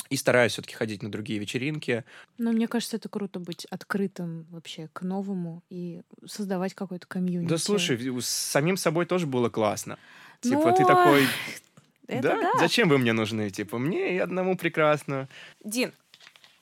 [0.09, 2.03] и стараюсь все-таки ходить на другие вечеринки.
[2.37, 7.49] Но мне кажется, это круто быть открытым вообще к новому и создавать какой-то комьюнити.
[7.49, 9.97] Да слушай, с самим собой тоже было классно.
[10.43, 11.27] Ну, Типа, ты такой...
[12.07, 12.41] это да?
[12.41, 12.51] да.
[12.59, 13.49] Зачем вы мне нужны?
[13.49, 15.29] Типа, мне и одному прекрасно.
[15.63, 15.93] Дин,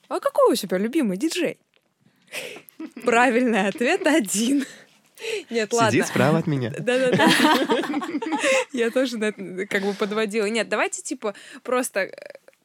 [0.09, 1.57] а какой у тебя любимый диджей?
[3.05, 4.65] Правильный ответ один.
[5.49, 5.91] Нет, ладно.
[5.91, 6.71] Сидит справа от меня.
[6.77, 7.29] Да-да-да.
[8.71, 9.17] Я тоже
[9.69, 10.45] как бы подводила.
[10.45, 11.33] Нет, давайте, типа,
[11.63, 12.11] просто э,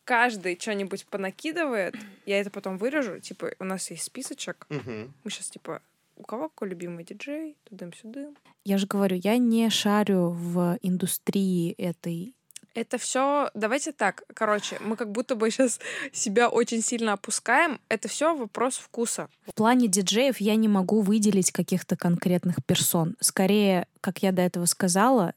[0.05, 1.95] каждый что-нибудь понакидывает,
[2.27, 3.21] я это потом вырежу.
[3.21, 4.67] Типа, у нас есть списочек.
[4.69, 5.81] Мы сейчас, типа,
[6.17, 8.37] у кого какой любимый диджей, тудым-сюдым.
[8.65, 12.35] Я же говорю, я не шарю в индустрии этой.
[12.75, 15.79] Это все, давайте так, короче, мы как будто бы сейчас
[16.13, 17.81] себя очень сильно опускаем.
[17.89, 19.29] Это все вопрос вкуса.
[19.47, 23.17] В плане диджеев я не могу выделить каких-то конкретных персон.
[23.21, 25.35] Скорее, как я до этого сказала,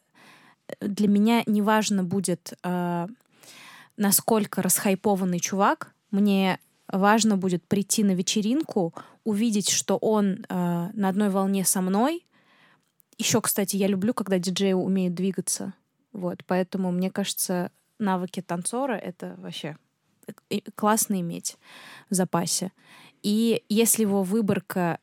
[0.68, 3.08] э, для меня неважно будет, э,
[3.98, 5.94] насколько расхайпованный чувак.
[6.12, 8.94] Мне важно будет прийти на вечеринку,
[9.24, 12.26] увидеть, что он э, на одной волне со мной.
[13.18, 15.74] Еще, кстати, я люблю, когда диджеи умеют двигаться.
[16.12, 19.78] Вот, поэтому, мне кажется, навыки танцора— это вообще
[20.50, 21.58] и- классно иметь
[22.10, 22.72] в запасе.
[23.24, 25.00] И если его выборка...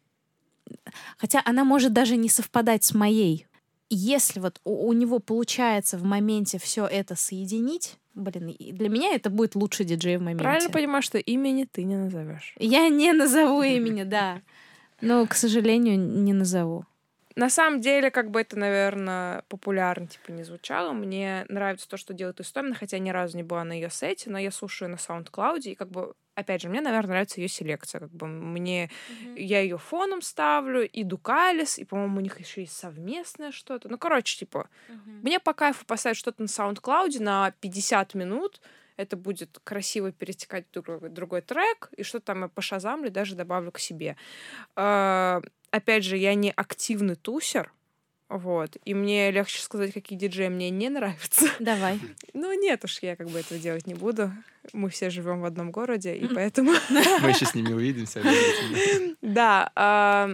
[1.19, 3.47] Хотя она может даже не совпадать с моей.
[3.95, 9.31] Если вот у, у него получается в моменте все это соединить, блин, для меня это
[9.31, 10.45] будет лучший диджей в моменте.
[10.45, 12.55] Правильно понимаю, что имени ты не назовешь.
[12.59, 14.41] Я не назову имени, да.
[15.01, 16.85] Но, к сожалению, не назову.
[17.35, 20.93] На самом деле, как бы это, наверное, популярно, типа, не звучало.
[20.93, 24.39] Мне нравится то, что делает Истомина, хотя ни разу не была на ее сете, но
[24.39, 28.01] я слушаю на SoundCloud, и как бы опять же, мне, наверное, нравится ее селекция.
[28.01, 29.41] Как бы мне mm-hmm.
[29.41, 33.89] я ее фоном ставлю, и Дукалис, и, по-моему, у них еще есть совместное что-то.
[33.89, 35.21] Ну, короче, типа, mm-hmm.
[35.23, 38.61] мне по кайфу поставить что-то на SoundCloud на 50 минут.
[39.03, 43.71] Это будет красиво перетекать в другой, другой трек, и что там я пошазамлю, даже добавлю
[43.71, 44.17] к себе.
[44.77, 47.73] Uh, опять же, я не активный тусер,
[48.33, 48.79] вот.
[48.87, 51.47] И мне легче сказать, какие диджеи мне не нравятся.
[51.59, 52.01] Давай.
[52.35, 54.33] Ну, нет уж, я как бы этого делать не буду.
[54.73, 56.73] Мы все живем в одном городе, и поэтому...
[56.91, 58.23] Мы еще с ними увидимся.
[59.23, 60.31] Да.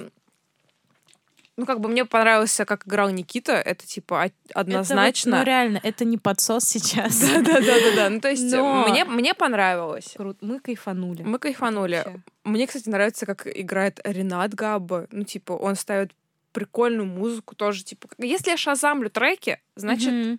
[1.58, 3.54] Ну, как бы мне понравился, как играл Никита.
[3.54, 5.30] Это, типа, однозначно.
[5.30, 7.18] Это, ну, реально, это не подсос сейчас.
[7.20, 8.10] Да-да-да.
[8.10, 8.86] Ну, то есть Но...
[8.88, 10.14] мне, мне понравилось.
[10.16, 10.38] Круто.
[10.40, 11.24] Мы кайфанули.
[11.24, 11.96] Мы кайфанули.
[11.96, 12.22] Вообще.
[12.44, 15.08] Мне, кстати, нравится, как играет Ренат Габба.
[15.10, 16.12] Ну, типа, он ставит
[16.52, 20.38] прикольную музыку тоже, типа, если я шазамлю треки, значит, mm-hmm.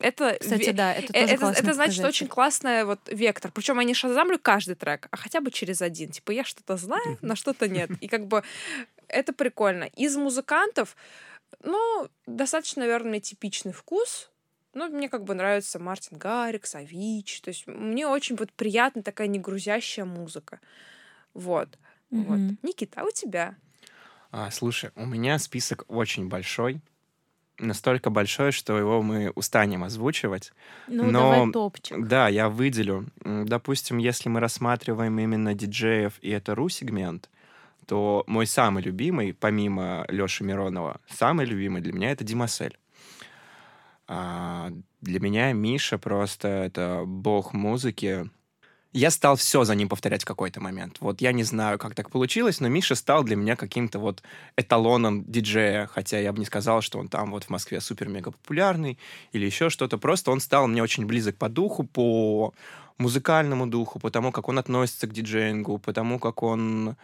[0.00, 0.36] это...
[0.38, 3.50] Кстати, да, это тоже это, это значит очень классный вот вектор.
[3.52, 6.10] Причем я не шазамлю каждый трек, а хотя бы через один.
[6.10, 7.90] Типа, я что-то знаю, на что-то нет.
[8.02, 8.44] И как бы
[9.08, 9.84] это прикольно.
[9.84, 10.96] Из музыкантов,
[11.62, 14.30] ну, достаточно, наверное, типичный вкус.
[14.74, 17.40] Ну, мне как бы нравится Мартин Гаррикс, Авич.
[17.40, 20.60] То есть мне очень вот приятна такая негрузящая музыка.
[21.34, 21.78] Вот.
[22.10, 22.24] Mm-hmm.
[22.24, 22.58] вот.
[22.62, 23.56] Никита, а у тебя?
[24.30, 26.80] А, слушай, у меня список очень большой.
[27.58, 30.52] Настолько большой, что его мы устанем озвучивать.
[30.86, 32.06] Ну, Но, давай топчик.
[32.06, 33.06] Да, я выделю.
[33.24, 37.28] Допустим, если мы рассматриваем именно диджеев, и это ру-сегмент,
[37.88, 42.78] то мой самый любимый, помимо Лёши Миронова, самый любимый для меня— это Димасель.
[44.06, 44.70] А,
[45.00, 48.30] для меня Миша просто это бог музыки,
[48.92, 50.96] я стал все за ним повторять в какой-то момент.
[51.00, 54.22] Вот я не знаю, как так получилось, но Миша стал для меня каким-то вот
[54.56, 58.98] эталоном диджея, хотя я бы не сказал, что он там вот в Москве супер-мега популярный
[59.32, 59.98] или еще что-то.
[59.98, 62.54] Просто он стал мне очень близок по духу, по
[62.96, 66.96] музыкальному духу, по тому, как он относится к диджеингу, по тому, как он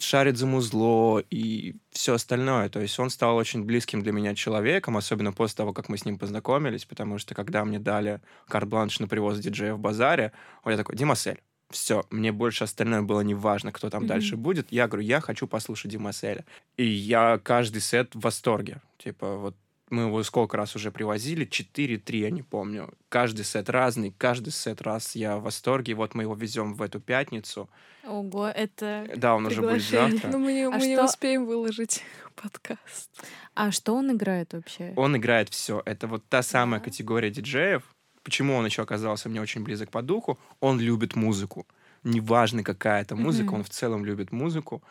[0.00, 2.68] шарит за музло и все остальное.
[2.68, 6.04] То есть он стал очень близким для меня человеком, особенно после того, как мы с
[6.04, 10.32] ним познакомились, потому что когда мне дали карт-бланш на привоз диджея в базаре,
[10.62, 11.40] он я такой, Димасель,
[11.70, 14.06] все, мне больше остальное было не важно, кто там mm-hmm.
[14.06, 14.70] дальше будет.
[14.70, 16.44] Я говорю, я хочу послушать Димаселя.
[16.76, 18.80] И я каждый сет в восторге.
[18.98, 19.56] Типа, вот
[19.88, 22.92] мы его сколько раз уже привозили, 4-3, я не помню.
[23.08, 25.94] Каждый сет разный, каждый сет раз я в восторге.
[25.94, 27.70] Вот мы его везем в эту пятницу.
[28.04, 30.28] Ого, это Да, он уже будет завтра.
[30.28, 30.88] Но ну, мы, не, а мы что...
[30.88, 32.02] не успеем выложить
[32.34, 33.10] подкаст.
[33.54, 34.92] А что он играет вообще?
[34.96, 35.82] Он играет все.
[35.84, 36.84] Это вот та самая да.
[36.84, 37.82] категория диджеев.
[38.24, 40.36] Почему он еще оказался мне очень близок по духу?
[40.58, 41.64] Он любит музыку.
[42.02, 43.54] Неважно, какая это музыка, mm-hmm.
[43.54, 44.82] он в целом любит музыку.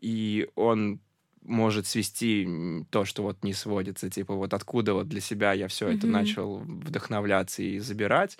[0.00, 1.00] И он
[1.44, 5.88] может свести то, что вот не сводится, типа вот откуда вот для себя я все
[5.88, 5.96] mm-hmm.
[5.96, 8.38] это начал вдохновляться и забирать.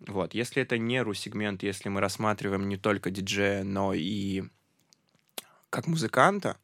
[0.00, 4.44] Вот, если это не ру-сегмент, если мы рассматриваем не только диджея, но и
[5.70, 6.56] как музыканта,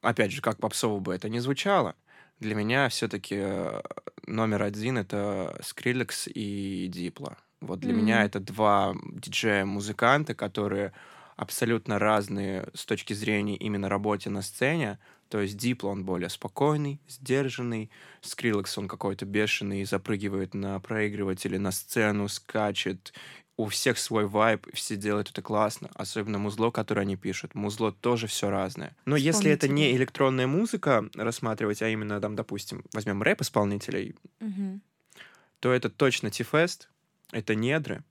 [0.00, 1.94] опять же, как попсово бы это ни звучало,
[2.40, 3.80] для меня все-таки э,
[4.26, 7.36] номер один это Skrillex и Diplo.
[7.60, 7.96] Вот для mm-hmm.
[7.96, 10.92] меня это два диджея-музыканта, которые
[11.36, 14.98] абсолютно разные с точки зрения именно работы на сцене.
[15.28, 21.72] То есть Дипло он более спокойный, сдержанный, Скриллекс он какой-то бешеный, запрыгивает на проигрывателе, на
[21.72, 23.14] сцену, скачет.
[23.56, 25.90] У всех свой вайб, все делают это классно.
[25.94, 27.54] Особенно музло, которое они пишут.
[27.54, 28.96] Музло тоже все разное.
[29.04, 29.26] Но Вспомните.
[29.26, 34.80] если это не электронная музыка рассматривать, а именно, там, допустим, возьмем рэп-исполнителей, угу.
[35.60, 36.88] то это точно Тифест,
[37.30, 38.04] это Недры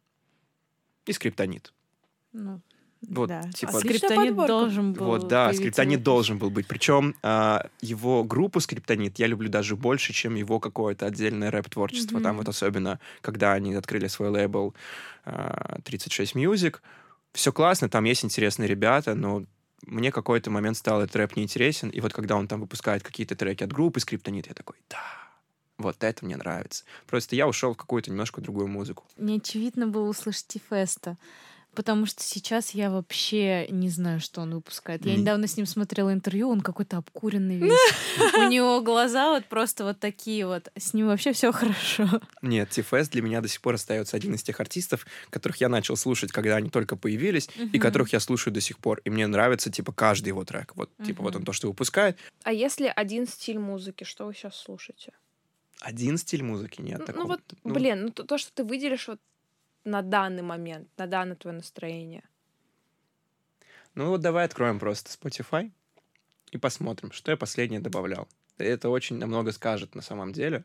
[1.05, 1.74] и Скриптонит.
[2.34, 2.61] Ну,
[3.08, 3.41] вот, да.
[3.54, 6.68] типа, а скриптонит должен был Вот, да, скриптонит должен был быть.
[6.68, 12.18] Причем а, его группу скриптонит я люблю даже больше, чем его какое-то отдельное рэп-творчество.
[12.18, 12.24] Mm-hmm.
[12.24, 14.76] Там вот особенно, когда они открыли свой лейбл
[15.26, 16.78] а, 36 Music.
[17.34, 19.45] Все классно, там есть интересные ребята, но
[19.86, 21.89] мне какой-то момент стал этот рэп неинтересен.
[21.89, 25.02] И вот когда он там выпускает какие-то треки от группы скриптонит, я такой, да,
[25.78, 26.84] вот это мне нравится.
[27.08, 29.06] Просто я ушел в какую-то немножко другую музыку.
[29.18, 31.18] Не очевидно было услышать Тифеста.
[31.74, 35.05] Потому что сейчас я вообще не знаю, что он выпускает.
[35.05, 37.80] Я недавно с ним смотрела интервью, он какой-то обкуренный весь.
[38.38, 40.69] У него глаза вот просто вот такие вот.
[40.78, 42.22] С ним вообще все хорошо.
[42.41, 45.95] Нет, Ти-Фест для меня до сих пор остается один из тех артистов, которых я начал
[45.95, 48.99] слушать, когда они только появились, и которых я слушаю до сих пор.
[49.05, 50.74] И мне нравится, типа, каждый его трек.
[50.76, 52.17] Вот, типа, вот он то, что выпускает.
[52.43, 55.13] А если один стиль музыки, что вы сейчас слушаете?
[55.80, 57.24] Один стиль музыки нет Ну, такого.
[57.24, 59.19] ну вот, Ну, блин, ну то, то, что ты выделишь вот
[59.84, 62.23] на данный момент, на данное твое настроение.
[63.95, 65.71] Ну вот давай откроем просто Spotify
[66.51, 68.27] и посмотрим, что я последнее добавлял.
[68.57, 70.63] Это очень намного скажет на самом деле,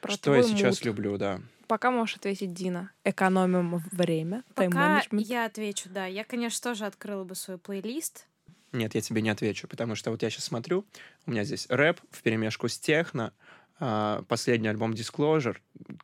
[0.00, 0.84] Про что я сейчас мут.
[0.84, 1.40] люблю, да.
[1.66, 2.90] Пока можешь ответить Дина.
[3.04, 6.06] Экономим время, Пока я отвечу, да.
[6.06, 8.26] Я, конечно, тоже открыла бы свой плейлист.
[8.72, 10.84] Нет, я тебе не отвечу, потому что вот я сейчас смотрю,
[11.26, 13.32] у меня здесь рэп в перемешку с техно,
[13.80, 15.56] последний альбом Disclosure,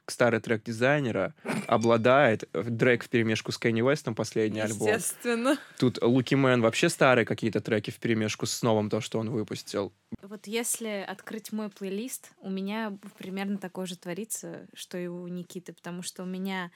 [0.07, 1.35] старый трек дизайнера,
[1.67, 4.89] обладает, Дрейк в перемешку с Кенни Уэстом, последний альбом.
[4.89, 5.59] Естественно.
[5.79, 9.93] Тут Луки Мэн вообще старые какие-то треки в перемешку с новым, то, что он выпустил.
[10.23, 15.73] Вот если открыть мой плейлист, у меня примерно такое же творится, что и у Никиты,
[15.73, 16.71] потому что у меня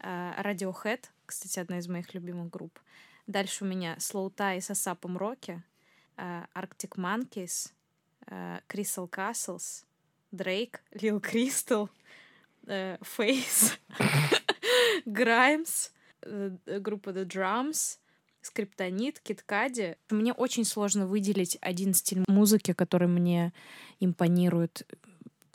[0.00, 2.78] э, Radiohead, кстати, одна из моих любимых групп.
[3.26, 5.62] Дальше у меня Slow Tie с Асапом Роки,
[6.16, 7.72] э, Arctic Monkeys,
[8.26, 9.85] э, Crystal Castles,
[10.36, 11.90] Дрейк, Лил Кристал,
[12.66, 13.78] Фейс,
[15.06, 15.90] Граймс,
[16.22, 17.98] э, группа The Drums,
[18.40, 19.96] Скриптонит, Киткади.
[20.10, 23.52] Мне очень сложно выделить один стиль музыки, который мне
[24.00, 24.86] импонирует.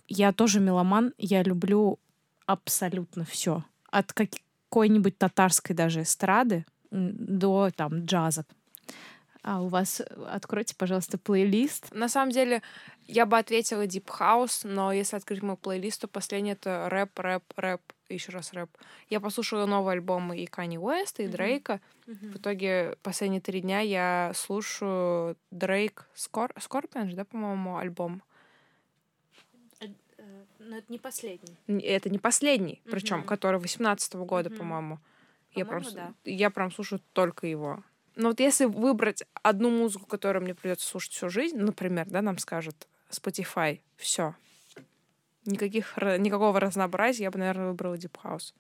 [0.07, 1.99] Я тоже меломан, я люблю
[2.45, 3.63] абсолютно все.
[3.89, 8.45] От какой-нибудь татарской даже эстрады до там джаза.
[9.43, 11.91] А у вас, э, откройте, пожалуйста, плейлист.
[11.93, 12.61] На самом деле,
[13.07, 17.43] я бы ответила Deep House, но если открыть мой плейлист, то последний это рэп, рэп,
[17.55, 18.69] рэп, еще раз рэп.
[19.09, 21.27] Я послушала новые альбомы и Кани Уэста, и.
[21.27, 21.81] Дрейка.
[22.05, 26.51] В итоге последние три дня я слушаю Дрейк Scor...
[26.59, 28.21] Scorpions, да, по-моему, альбом.
[30.59, 31.57] Но это не последний.
[31.67, 32.91] Это не последний, Мгм.
[32.91, 34.57] причем, который 18 года, Мгм.
[34.59, 34.99] по-моему.
[35.55, 36.31] Я По-моему, просто, да.
[36.31, 37.83] я прям слушаю только его.
[38.15, 42.37] Но вот если выбрать одну музыку, которую мне придется слушать всю жизнь, например, да, нам
[42.37, 44.35] скажет Spotify, все.
[45.45, 48.53] Никаких, никакого разнообразия я бы, наверное, выбрала Deep House.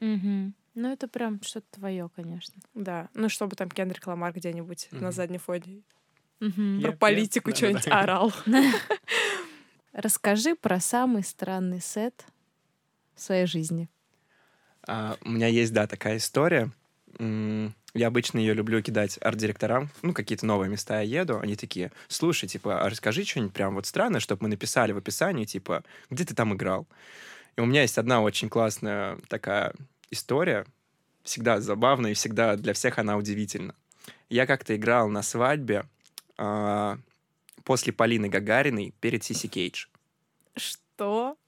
[0.00, 0.54] Мгм.
[0.74, 2.54] Ну, это прям что-то твое, конечно.
[2.74, 3.08] Да.
[3.14, 5.12] Ну, чтобы там Кендрик Ламар где-нибудь на Мгм.
[5.12, 5.82] заднем фоне
[6.40, 6.80] Мгм.
[6.82, 6.96] про yep.
[6.98, 7.80] политику Да-да-да.
[7.80, 8.32] что-нибудь орал.
[9.92, 12.26] Расскажи про самый странный сет
[13.14, 13.88] в своей жизни.
[14.86, 16.70] А, у меня есть, да, такая история.
[17.96, 19.88] Я обычно ее люблю кидать арт-директорам.
[20.02, 21.40] Ну, какие-то новые места я еду.
[21.40, 25.46] Они такие, слушай, типа, а расскажи что-нибудь прям вот странное, чтобы мы написали в описании,
[25.46, 26.86] типа, где ты там играл.
[27.56, 29.72] И у меня есть одна очень классная такая
[30.10, 30.66] история.
[31.22, 33.74] Всегда забавная и всегда для всех она удивительна.
[34.28, 35.86] Я как-то играл на свадьбе
[36.36, 36.98] а,
[37.64, 39.86] после Полины Гагариной перед Сиси Кейдж.
[40.54, 41.38] Что?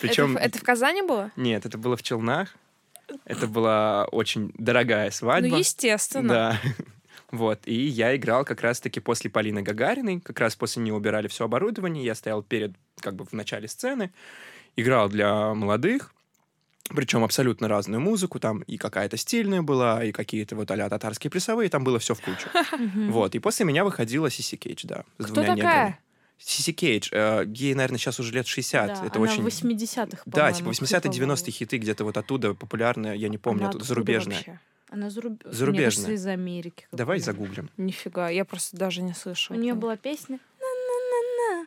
[0.00, 0.36] Причем...
[0.36, 1.30] Это, это в Казани было?
[1.36, 2.56] Нет, это было в Челнах.
[3.24, 5.48] Это была очень дорогая свадьба.
[5.48, 6.28] Ну, естественно.
[6.28, 6.60] Да.
[7.30, 11.44] Вот, и я играл как раз-таки после Полины Гагариной, как раз после нее убирали все
[11.44, 14.10] оборудование, я стоял перед, как бы в начале сцены,
[14.74, 16.12] играл для молодых,
[16.88, 21.70] причем абсолютно разную музыку, там и какая-то стильная была, и какие-то вот а татарские плясовые,
[21.70, 22.48] там было все в кучу.
[23.10, 25.98] Вот, и после меня выходила Сиси Кейдж, да, с Кто двумя такая?
[26.42, 29.42] Сиси Кейдж, э, ей, наверное, сейчас уже лет 60, Да, это она очень...
[29.42, 31.34] в 80-х, Да, типа 80-е, хиповала.
[31.36, 34.36] 90-е хиты где-то вот оттуда популярные, я не помню, Она оттуда, зарубежные.
[34.38, 34.58] вообще?
[34.88, 35.40] Она заруб...
[35.44, 35.72] Зарубежная.
[35.72, 36.86] Мне кажется, из Америки.
[36.92, 37.70] Давай загуглим.
[37.76, 39.56] Нифига, я просто даже не У слышала.
[39.56, 41.66] нее про была песня «На-на-на-на,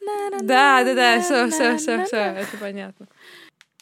[0.00, 2.06] на-на-на, Да, да, да, все, все, все, на-на-на».
[2.06, 3.06] все, это понятно.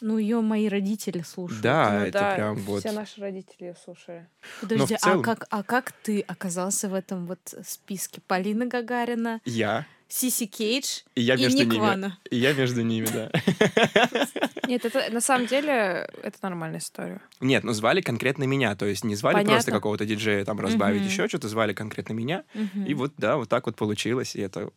[0.03, 1.61] Ну, ее мои родители слушают.
[1.61, 2.79] Да, Ну это да, прям вот...
[2.79, 4.27] Все наши родители ее слушали.
[4.59, 8.19] Подожди, в целом- а, как, а как ты оказался в этом вот списке?
[8.25, 11.79] Полина Гагарина, Я, Сиси Кейдж и я и между Ник ними.
[11.81, 12.17] Вана.
[12.29, 13.31] И я между ними, да.
[14.67, 17.21] Нет, это на самом деле это нормальная история.
[17.39, 19.53] Нет, ну звали конкретно меня, то есть не звали Понятно.
[19.53, 21.09] просто какого-то диджея там разбавить Мгм.
[21.09, 22.43] еще что-то, звали конкретно меня.
[22.53, 22.85] Мгм.
[22.85, 24.69] И вот, да, вот так вот получилось, и это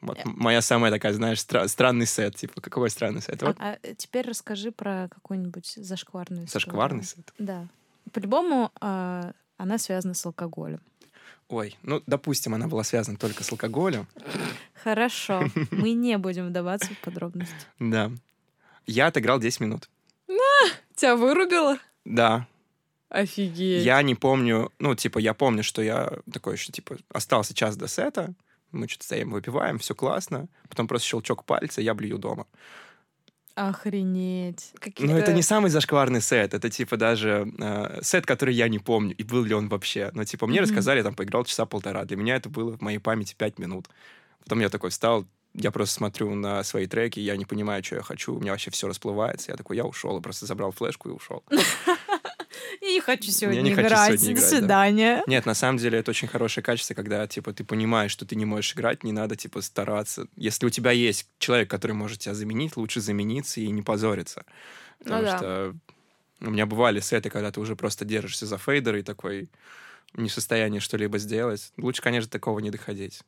[0.00, 0.22] вот Э.
[0.24, 3.42] моя самая такая, знаешь, стра- странный сет, типа, какой странный сет?
[3.42, 6.64] Вот А, а теперь расскажи про какую-нибудь зашкварную историю.
[6.66, 7.32] зашкварный сет.
[7.38, 7.68] Да.
[8.12, 10.80] По-любому а, она связана с алкоголем.
[11.50, 14.06] Ой, ну, допустим, она была связана только с алкоголем,
[14.82, 17.54] Хорошо, мы не будем вдаваться в подробности.
[17.78, 18.10] да.
[18.86, 19.90] Я отыграл 10 минут.
[20.96, 21.78] Тебя вырубило?
[22.04, 22.46] Да,
[23.08, 23.84] Офигеть.
[23.84, 27.88] я не помню, ну, типа, я помню, что я такой еще, типа, остался час до
[27.88, 28.32] сета,
[28.70, 32.46] мы что-то стоим, выпиваем, все классно, потом просто щелчок пальца, я блюю дома.
[33.54, 34.72] Охренеть.
[34.98, 39.14] Ну, это не самый зашкварный сет, это типа даже э, сет, который я не помню,
[39.14, 40.10] и был ли он вообще.
[40.14, 40.62] Но типа мне mm-hmm.
[40.62, 42.04] рассказали, я там поиграл часа полтора.
[42.04, 43.88] Для меня это было в моей памяти пять минут.
[44.44, 48.02] Потом я такой встал, я просто смотрю на свои треки, я не понимаю, что я
[48.02, 49.50] хочу, у меня вообще все расплывается.
[49.50, 51.42] Я такой, я ушел, я просто забрал флешку и ушел.
[52.80, 53.92] Я не хочу сегодня не играть.
[53.92, 55.16] Хочу сегодня До играть, свидания.
[55.16, 55.22] Да.
[55.26, 58.44] Нет, на самом деле это очень хорошее качество, когда типа ты понимаешь, что ты не
[58.44, 60.26] можешь играть, не надо типа стараться.
[60.36, 64.44] Если у тебя есть человек, который может тебя заменить, лучше замениться и не позориться.
[65.00, 65.36] Ну Потому ну, да.
[65.36, 65.74] что
[66.40, 69.50] у меня бывали сеты, когда ты уже просто держишься за фейдер и такой
[70.14, 71.72] не в состоянии что-либо сделать.
[71.76, 73.22] Лучше, конечно, такого не доходить.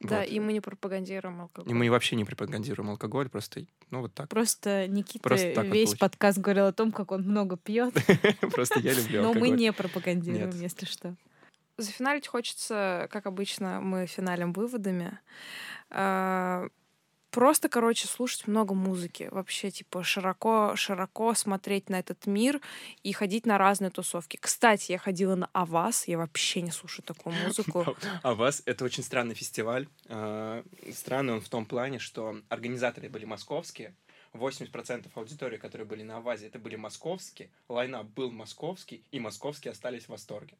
[0.00, 0.28] Да, вот.
[0.28, 1.72] и мы не пропагандируем алкоголь.
[1.72, 4.28] И мы вообще не пропагандируем алкоголь, просто, ну, вот так.
[4.28, 7.94] Просто Никита просто так весь подкаст говорил о том, как он много пьет.
[8.52, 11.16] Просто я люблю Но мы не пропагандируем, если что.
[11.78, 15.18] Зафиналить хочется, как обычно, мы финалим выводами.
[17.30, 19.28] Просто, короче, слушать много музыки.
[19.30, 22.60] Вообще, типа, широко, широко смотреть на этот мир
[23.02, 24.38] и ходить на разные тусовки.
[24.40, 27.96] Кстати, я ходила на Авас, я вообще не слушаю такую музыку.
[28.22, 29.88] Авас— это очень странный фестиваль.
[30.08, 33.94] А, странный он в том плане, что организаторы были московские,
[34.32, 40.04] 80% аудитории, которые были на Авазе, это были московские, лайнап был московский, и московские остались
[40.04, 40.56] в восторге.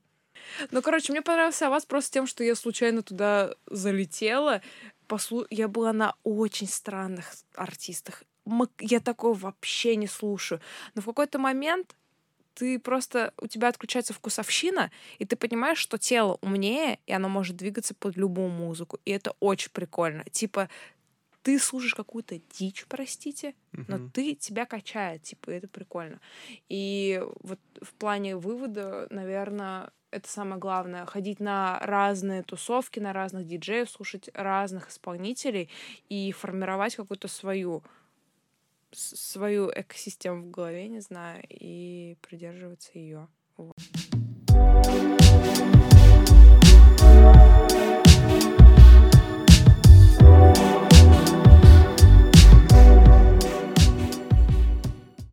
[0.71, 4.63] Ну, короче, мне понравился Аваз просто тем, что я случайно туда залетела
[5.09, 5.47] послу...
[5.51, 8.23] я была на очень странных артистах.
[8.81, 10.61] Я такого вообще не слушаю.
[10.95, 11.97] Но в какой-то момент
[12.55, 17.57] ты просто, у тебя отключается вкусовщина, и ты понимаешь, что тело умнее, и оно может
[17.57, 18.99] двигаться под любую музыку.
[19.05, 20.25] И это очень прикольно.
[20.31, 20.69] Типа,
[21.43, 23.85] ты слушаешь какую-то дичь, простите, uh-huh.
[23.87, 26.21] но ты тебя качает, типа, это прикольно.
[26.69, 33.47] И вот в плане вывода, наверное, это самое главное, ходить на разные тусовки, на разных
[33.47, 35.71] диджеев, слушать разных исполнителей
[36.09, 37.83] и формировать какую-то свою
[38.91, 43.29] свою экосистему в голове, не знаю, и придерживаться ее.
[43.57, 43.77] Вот.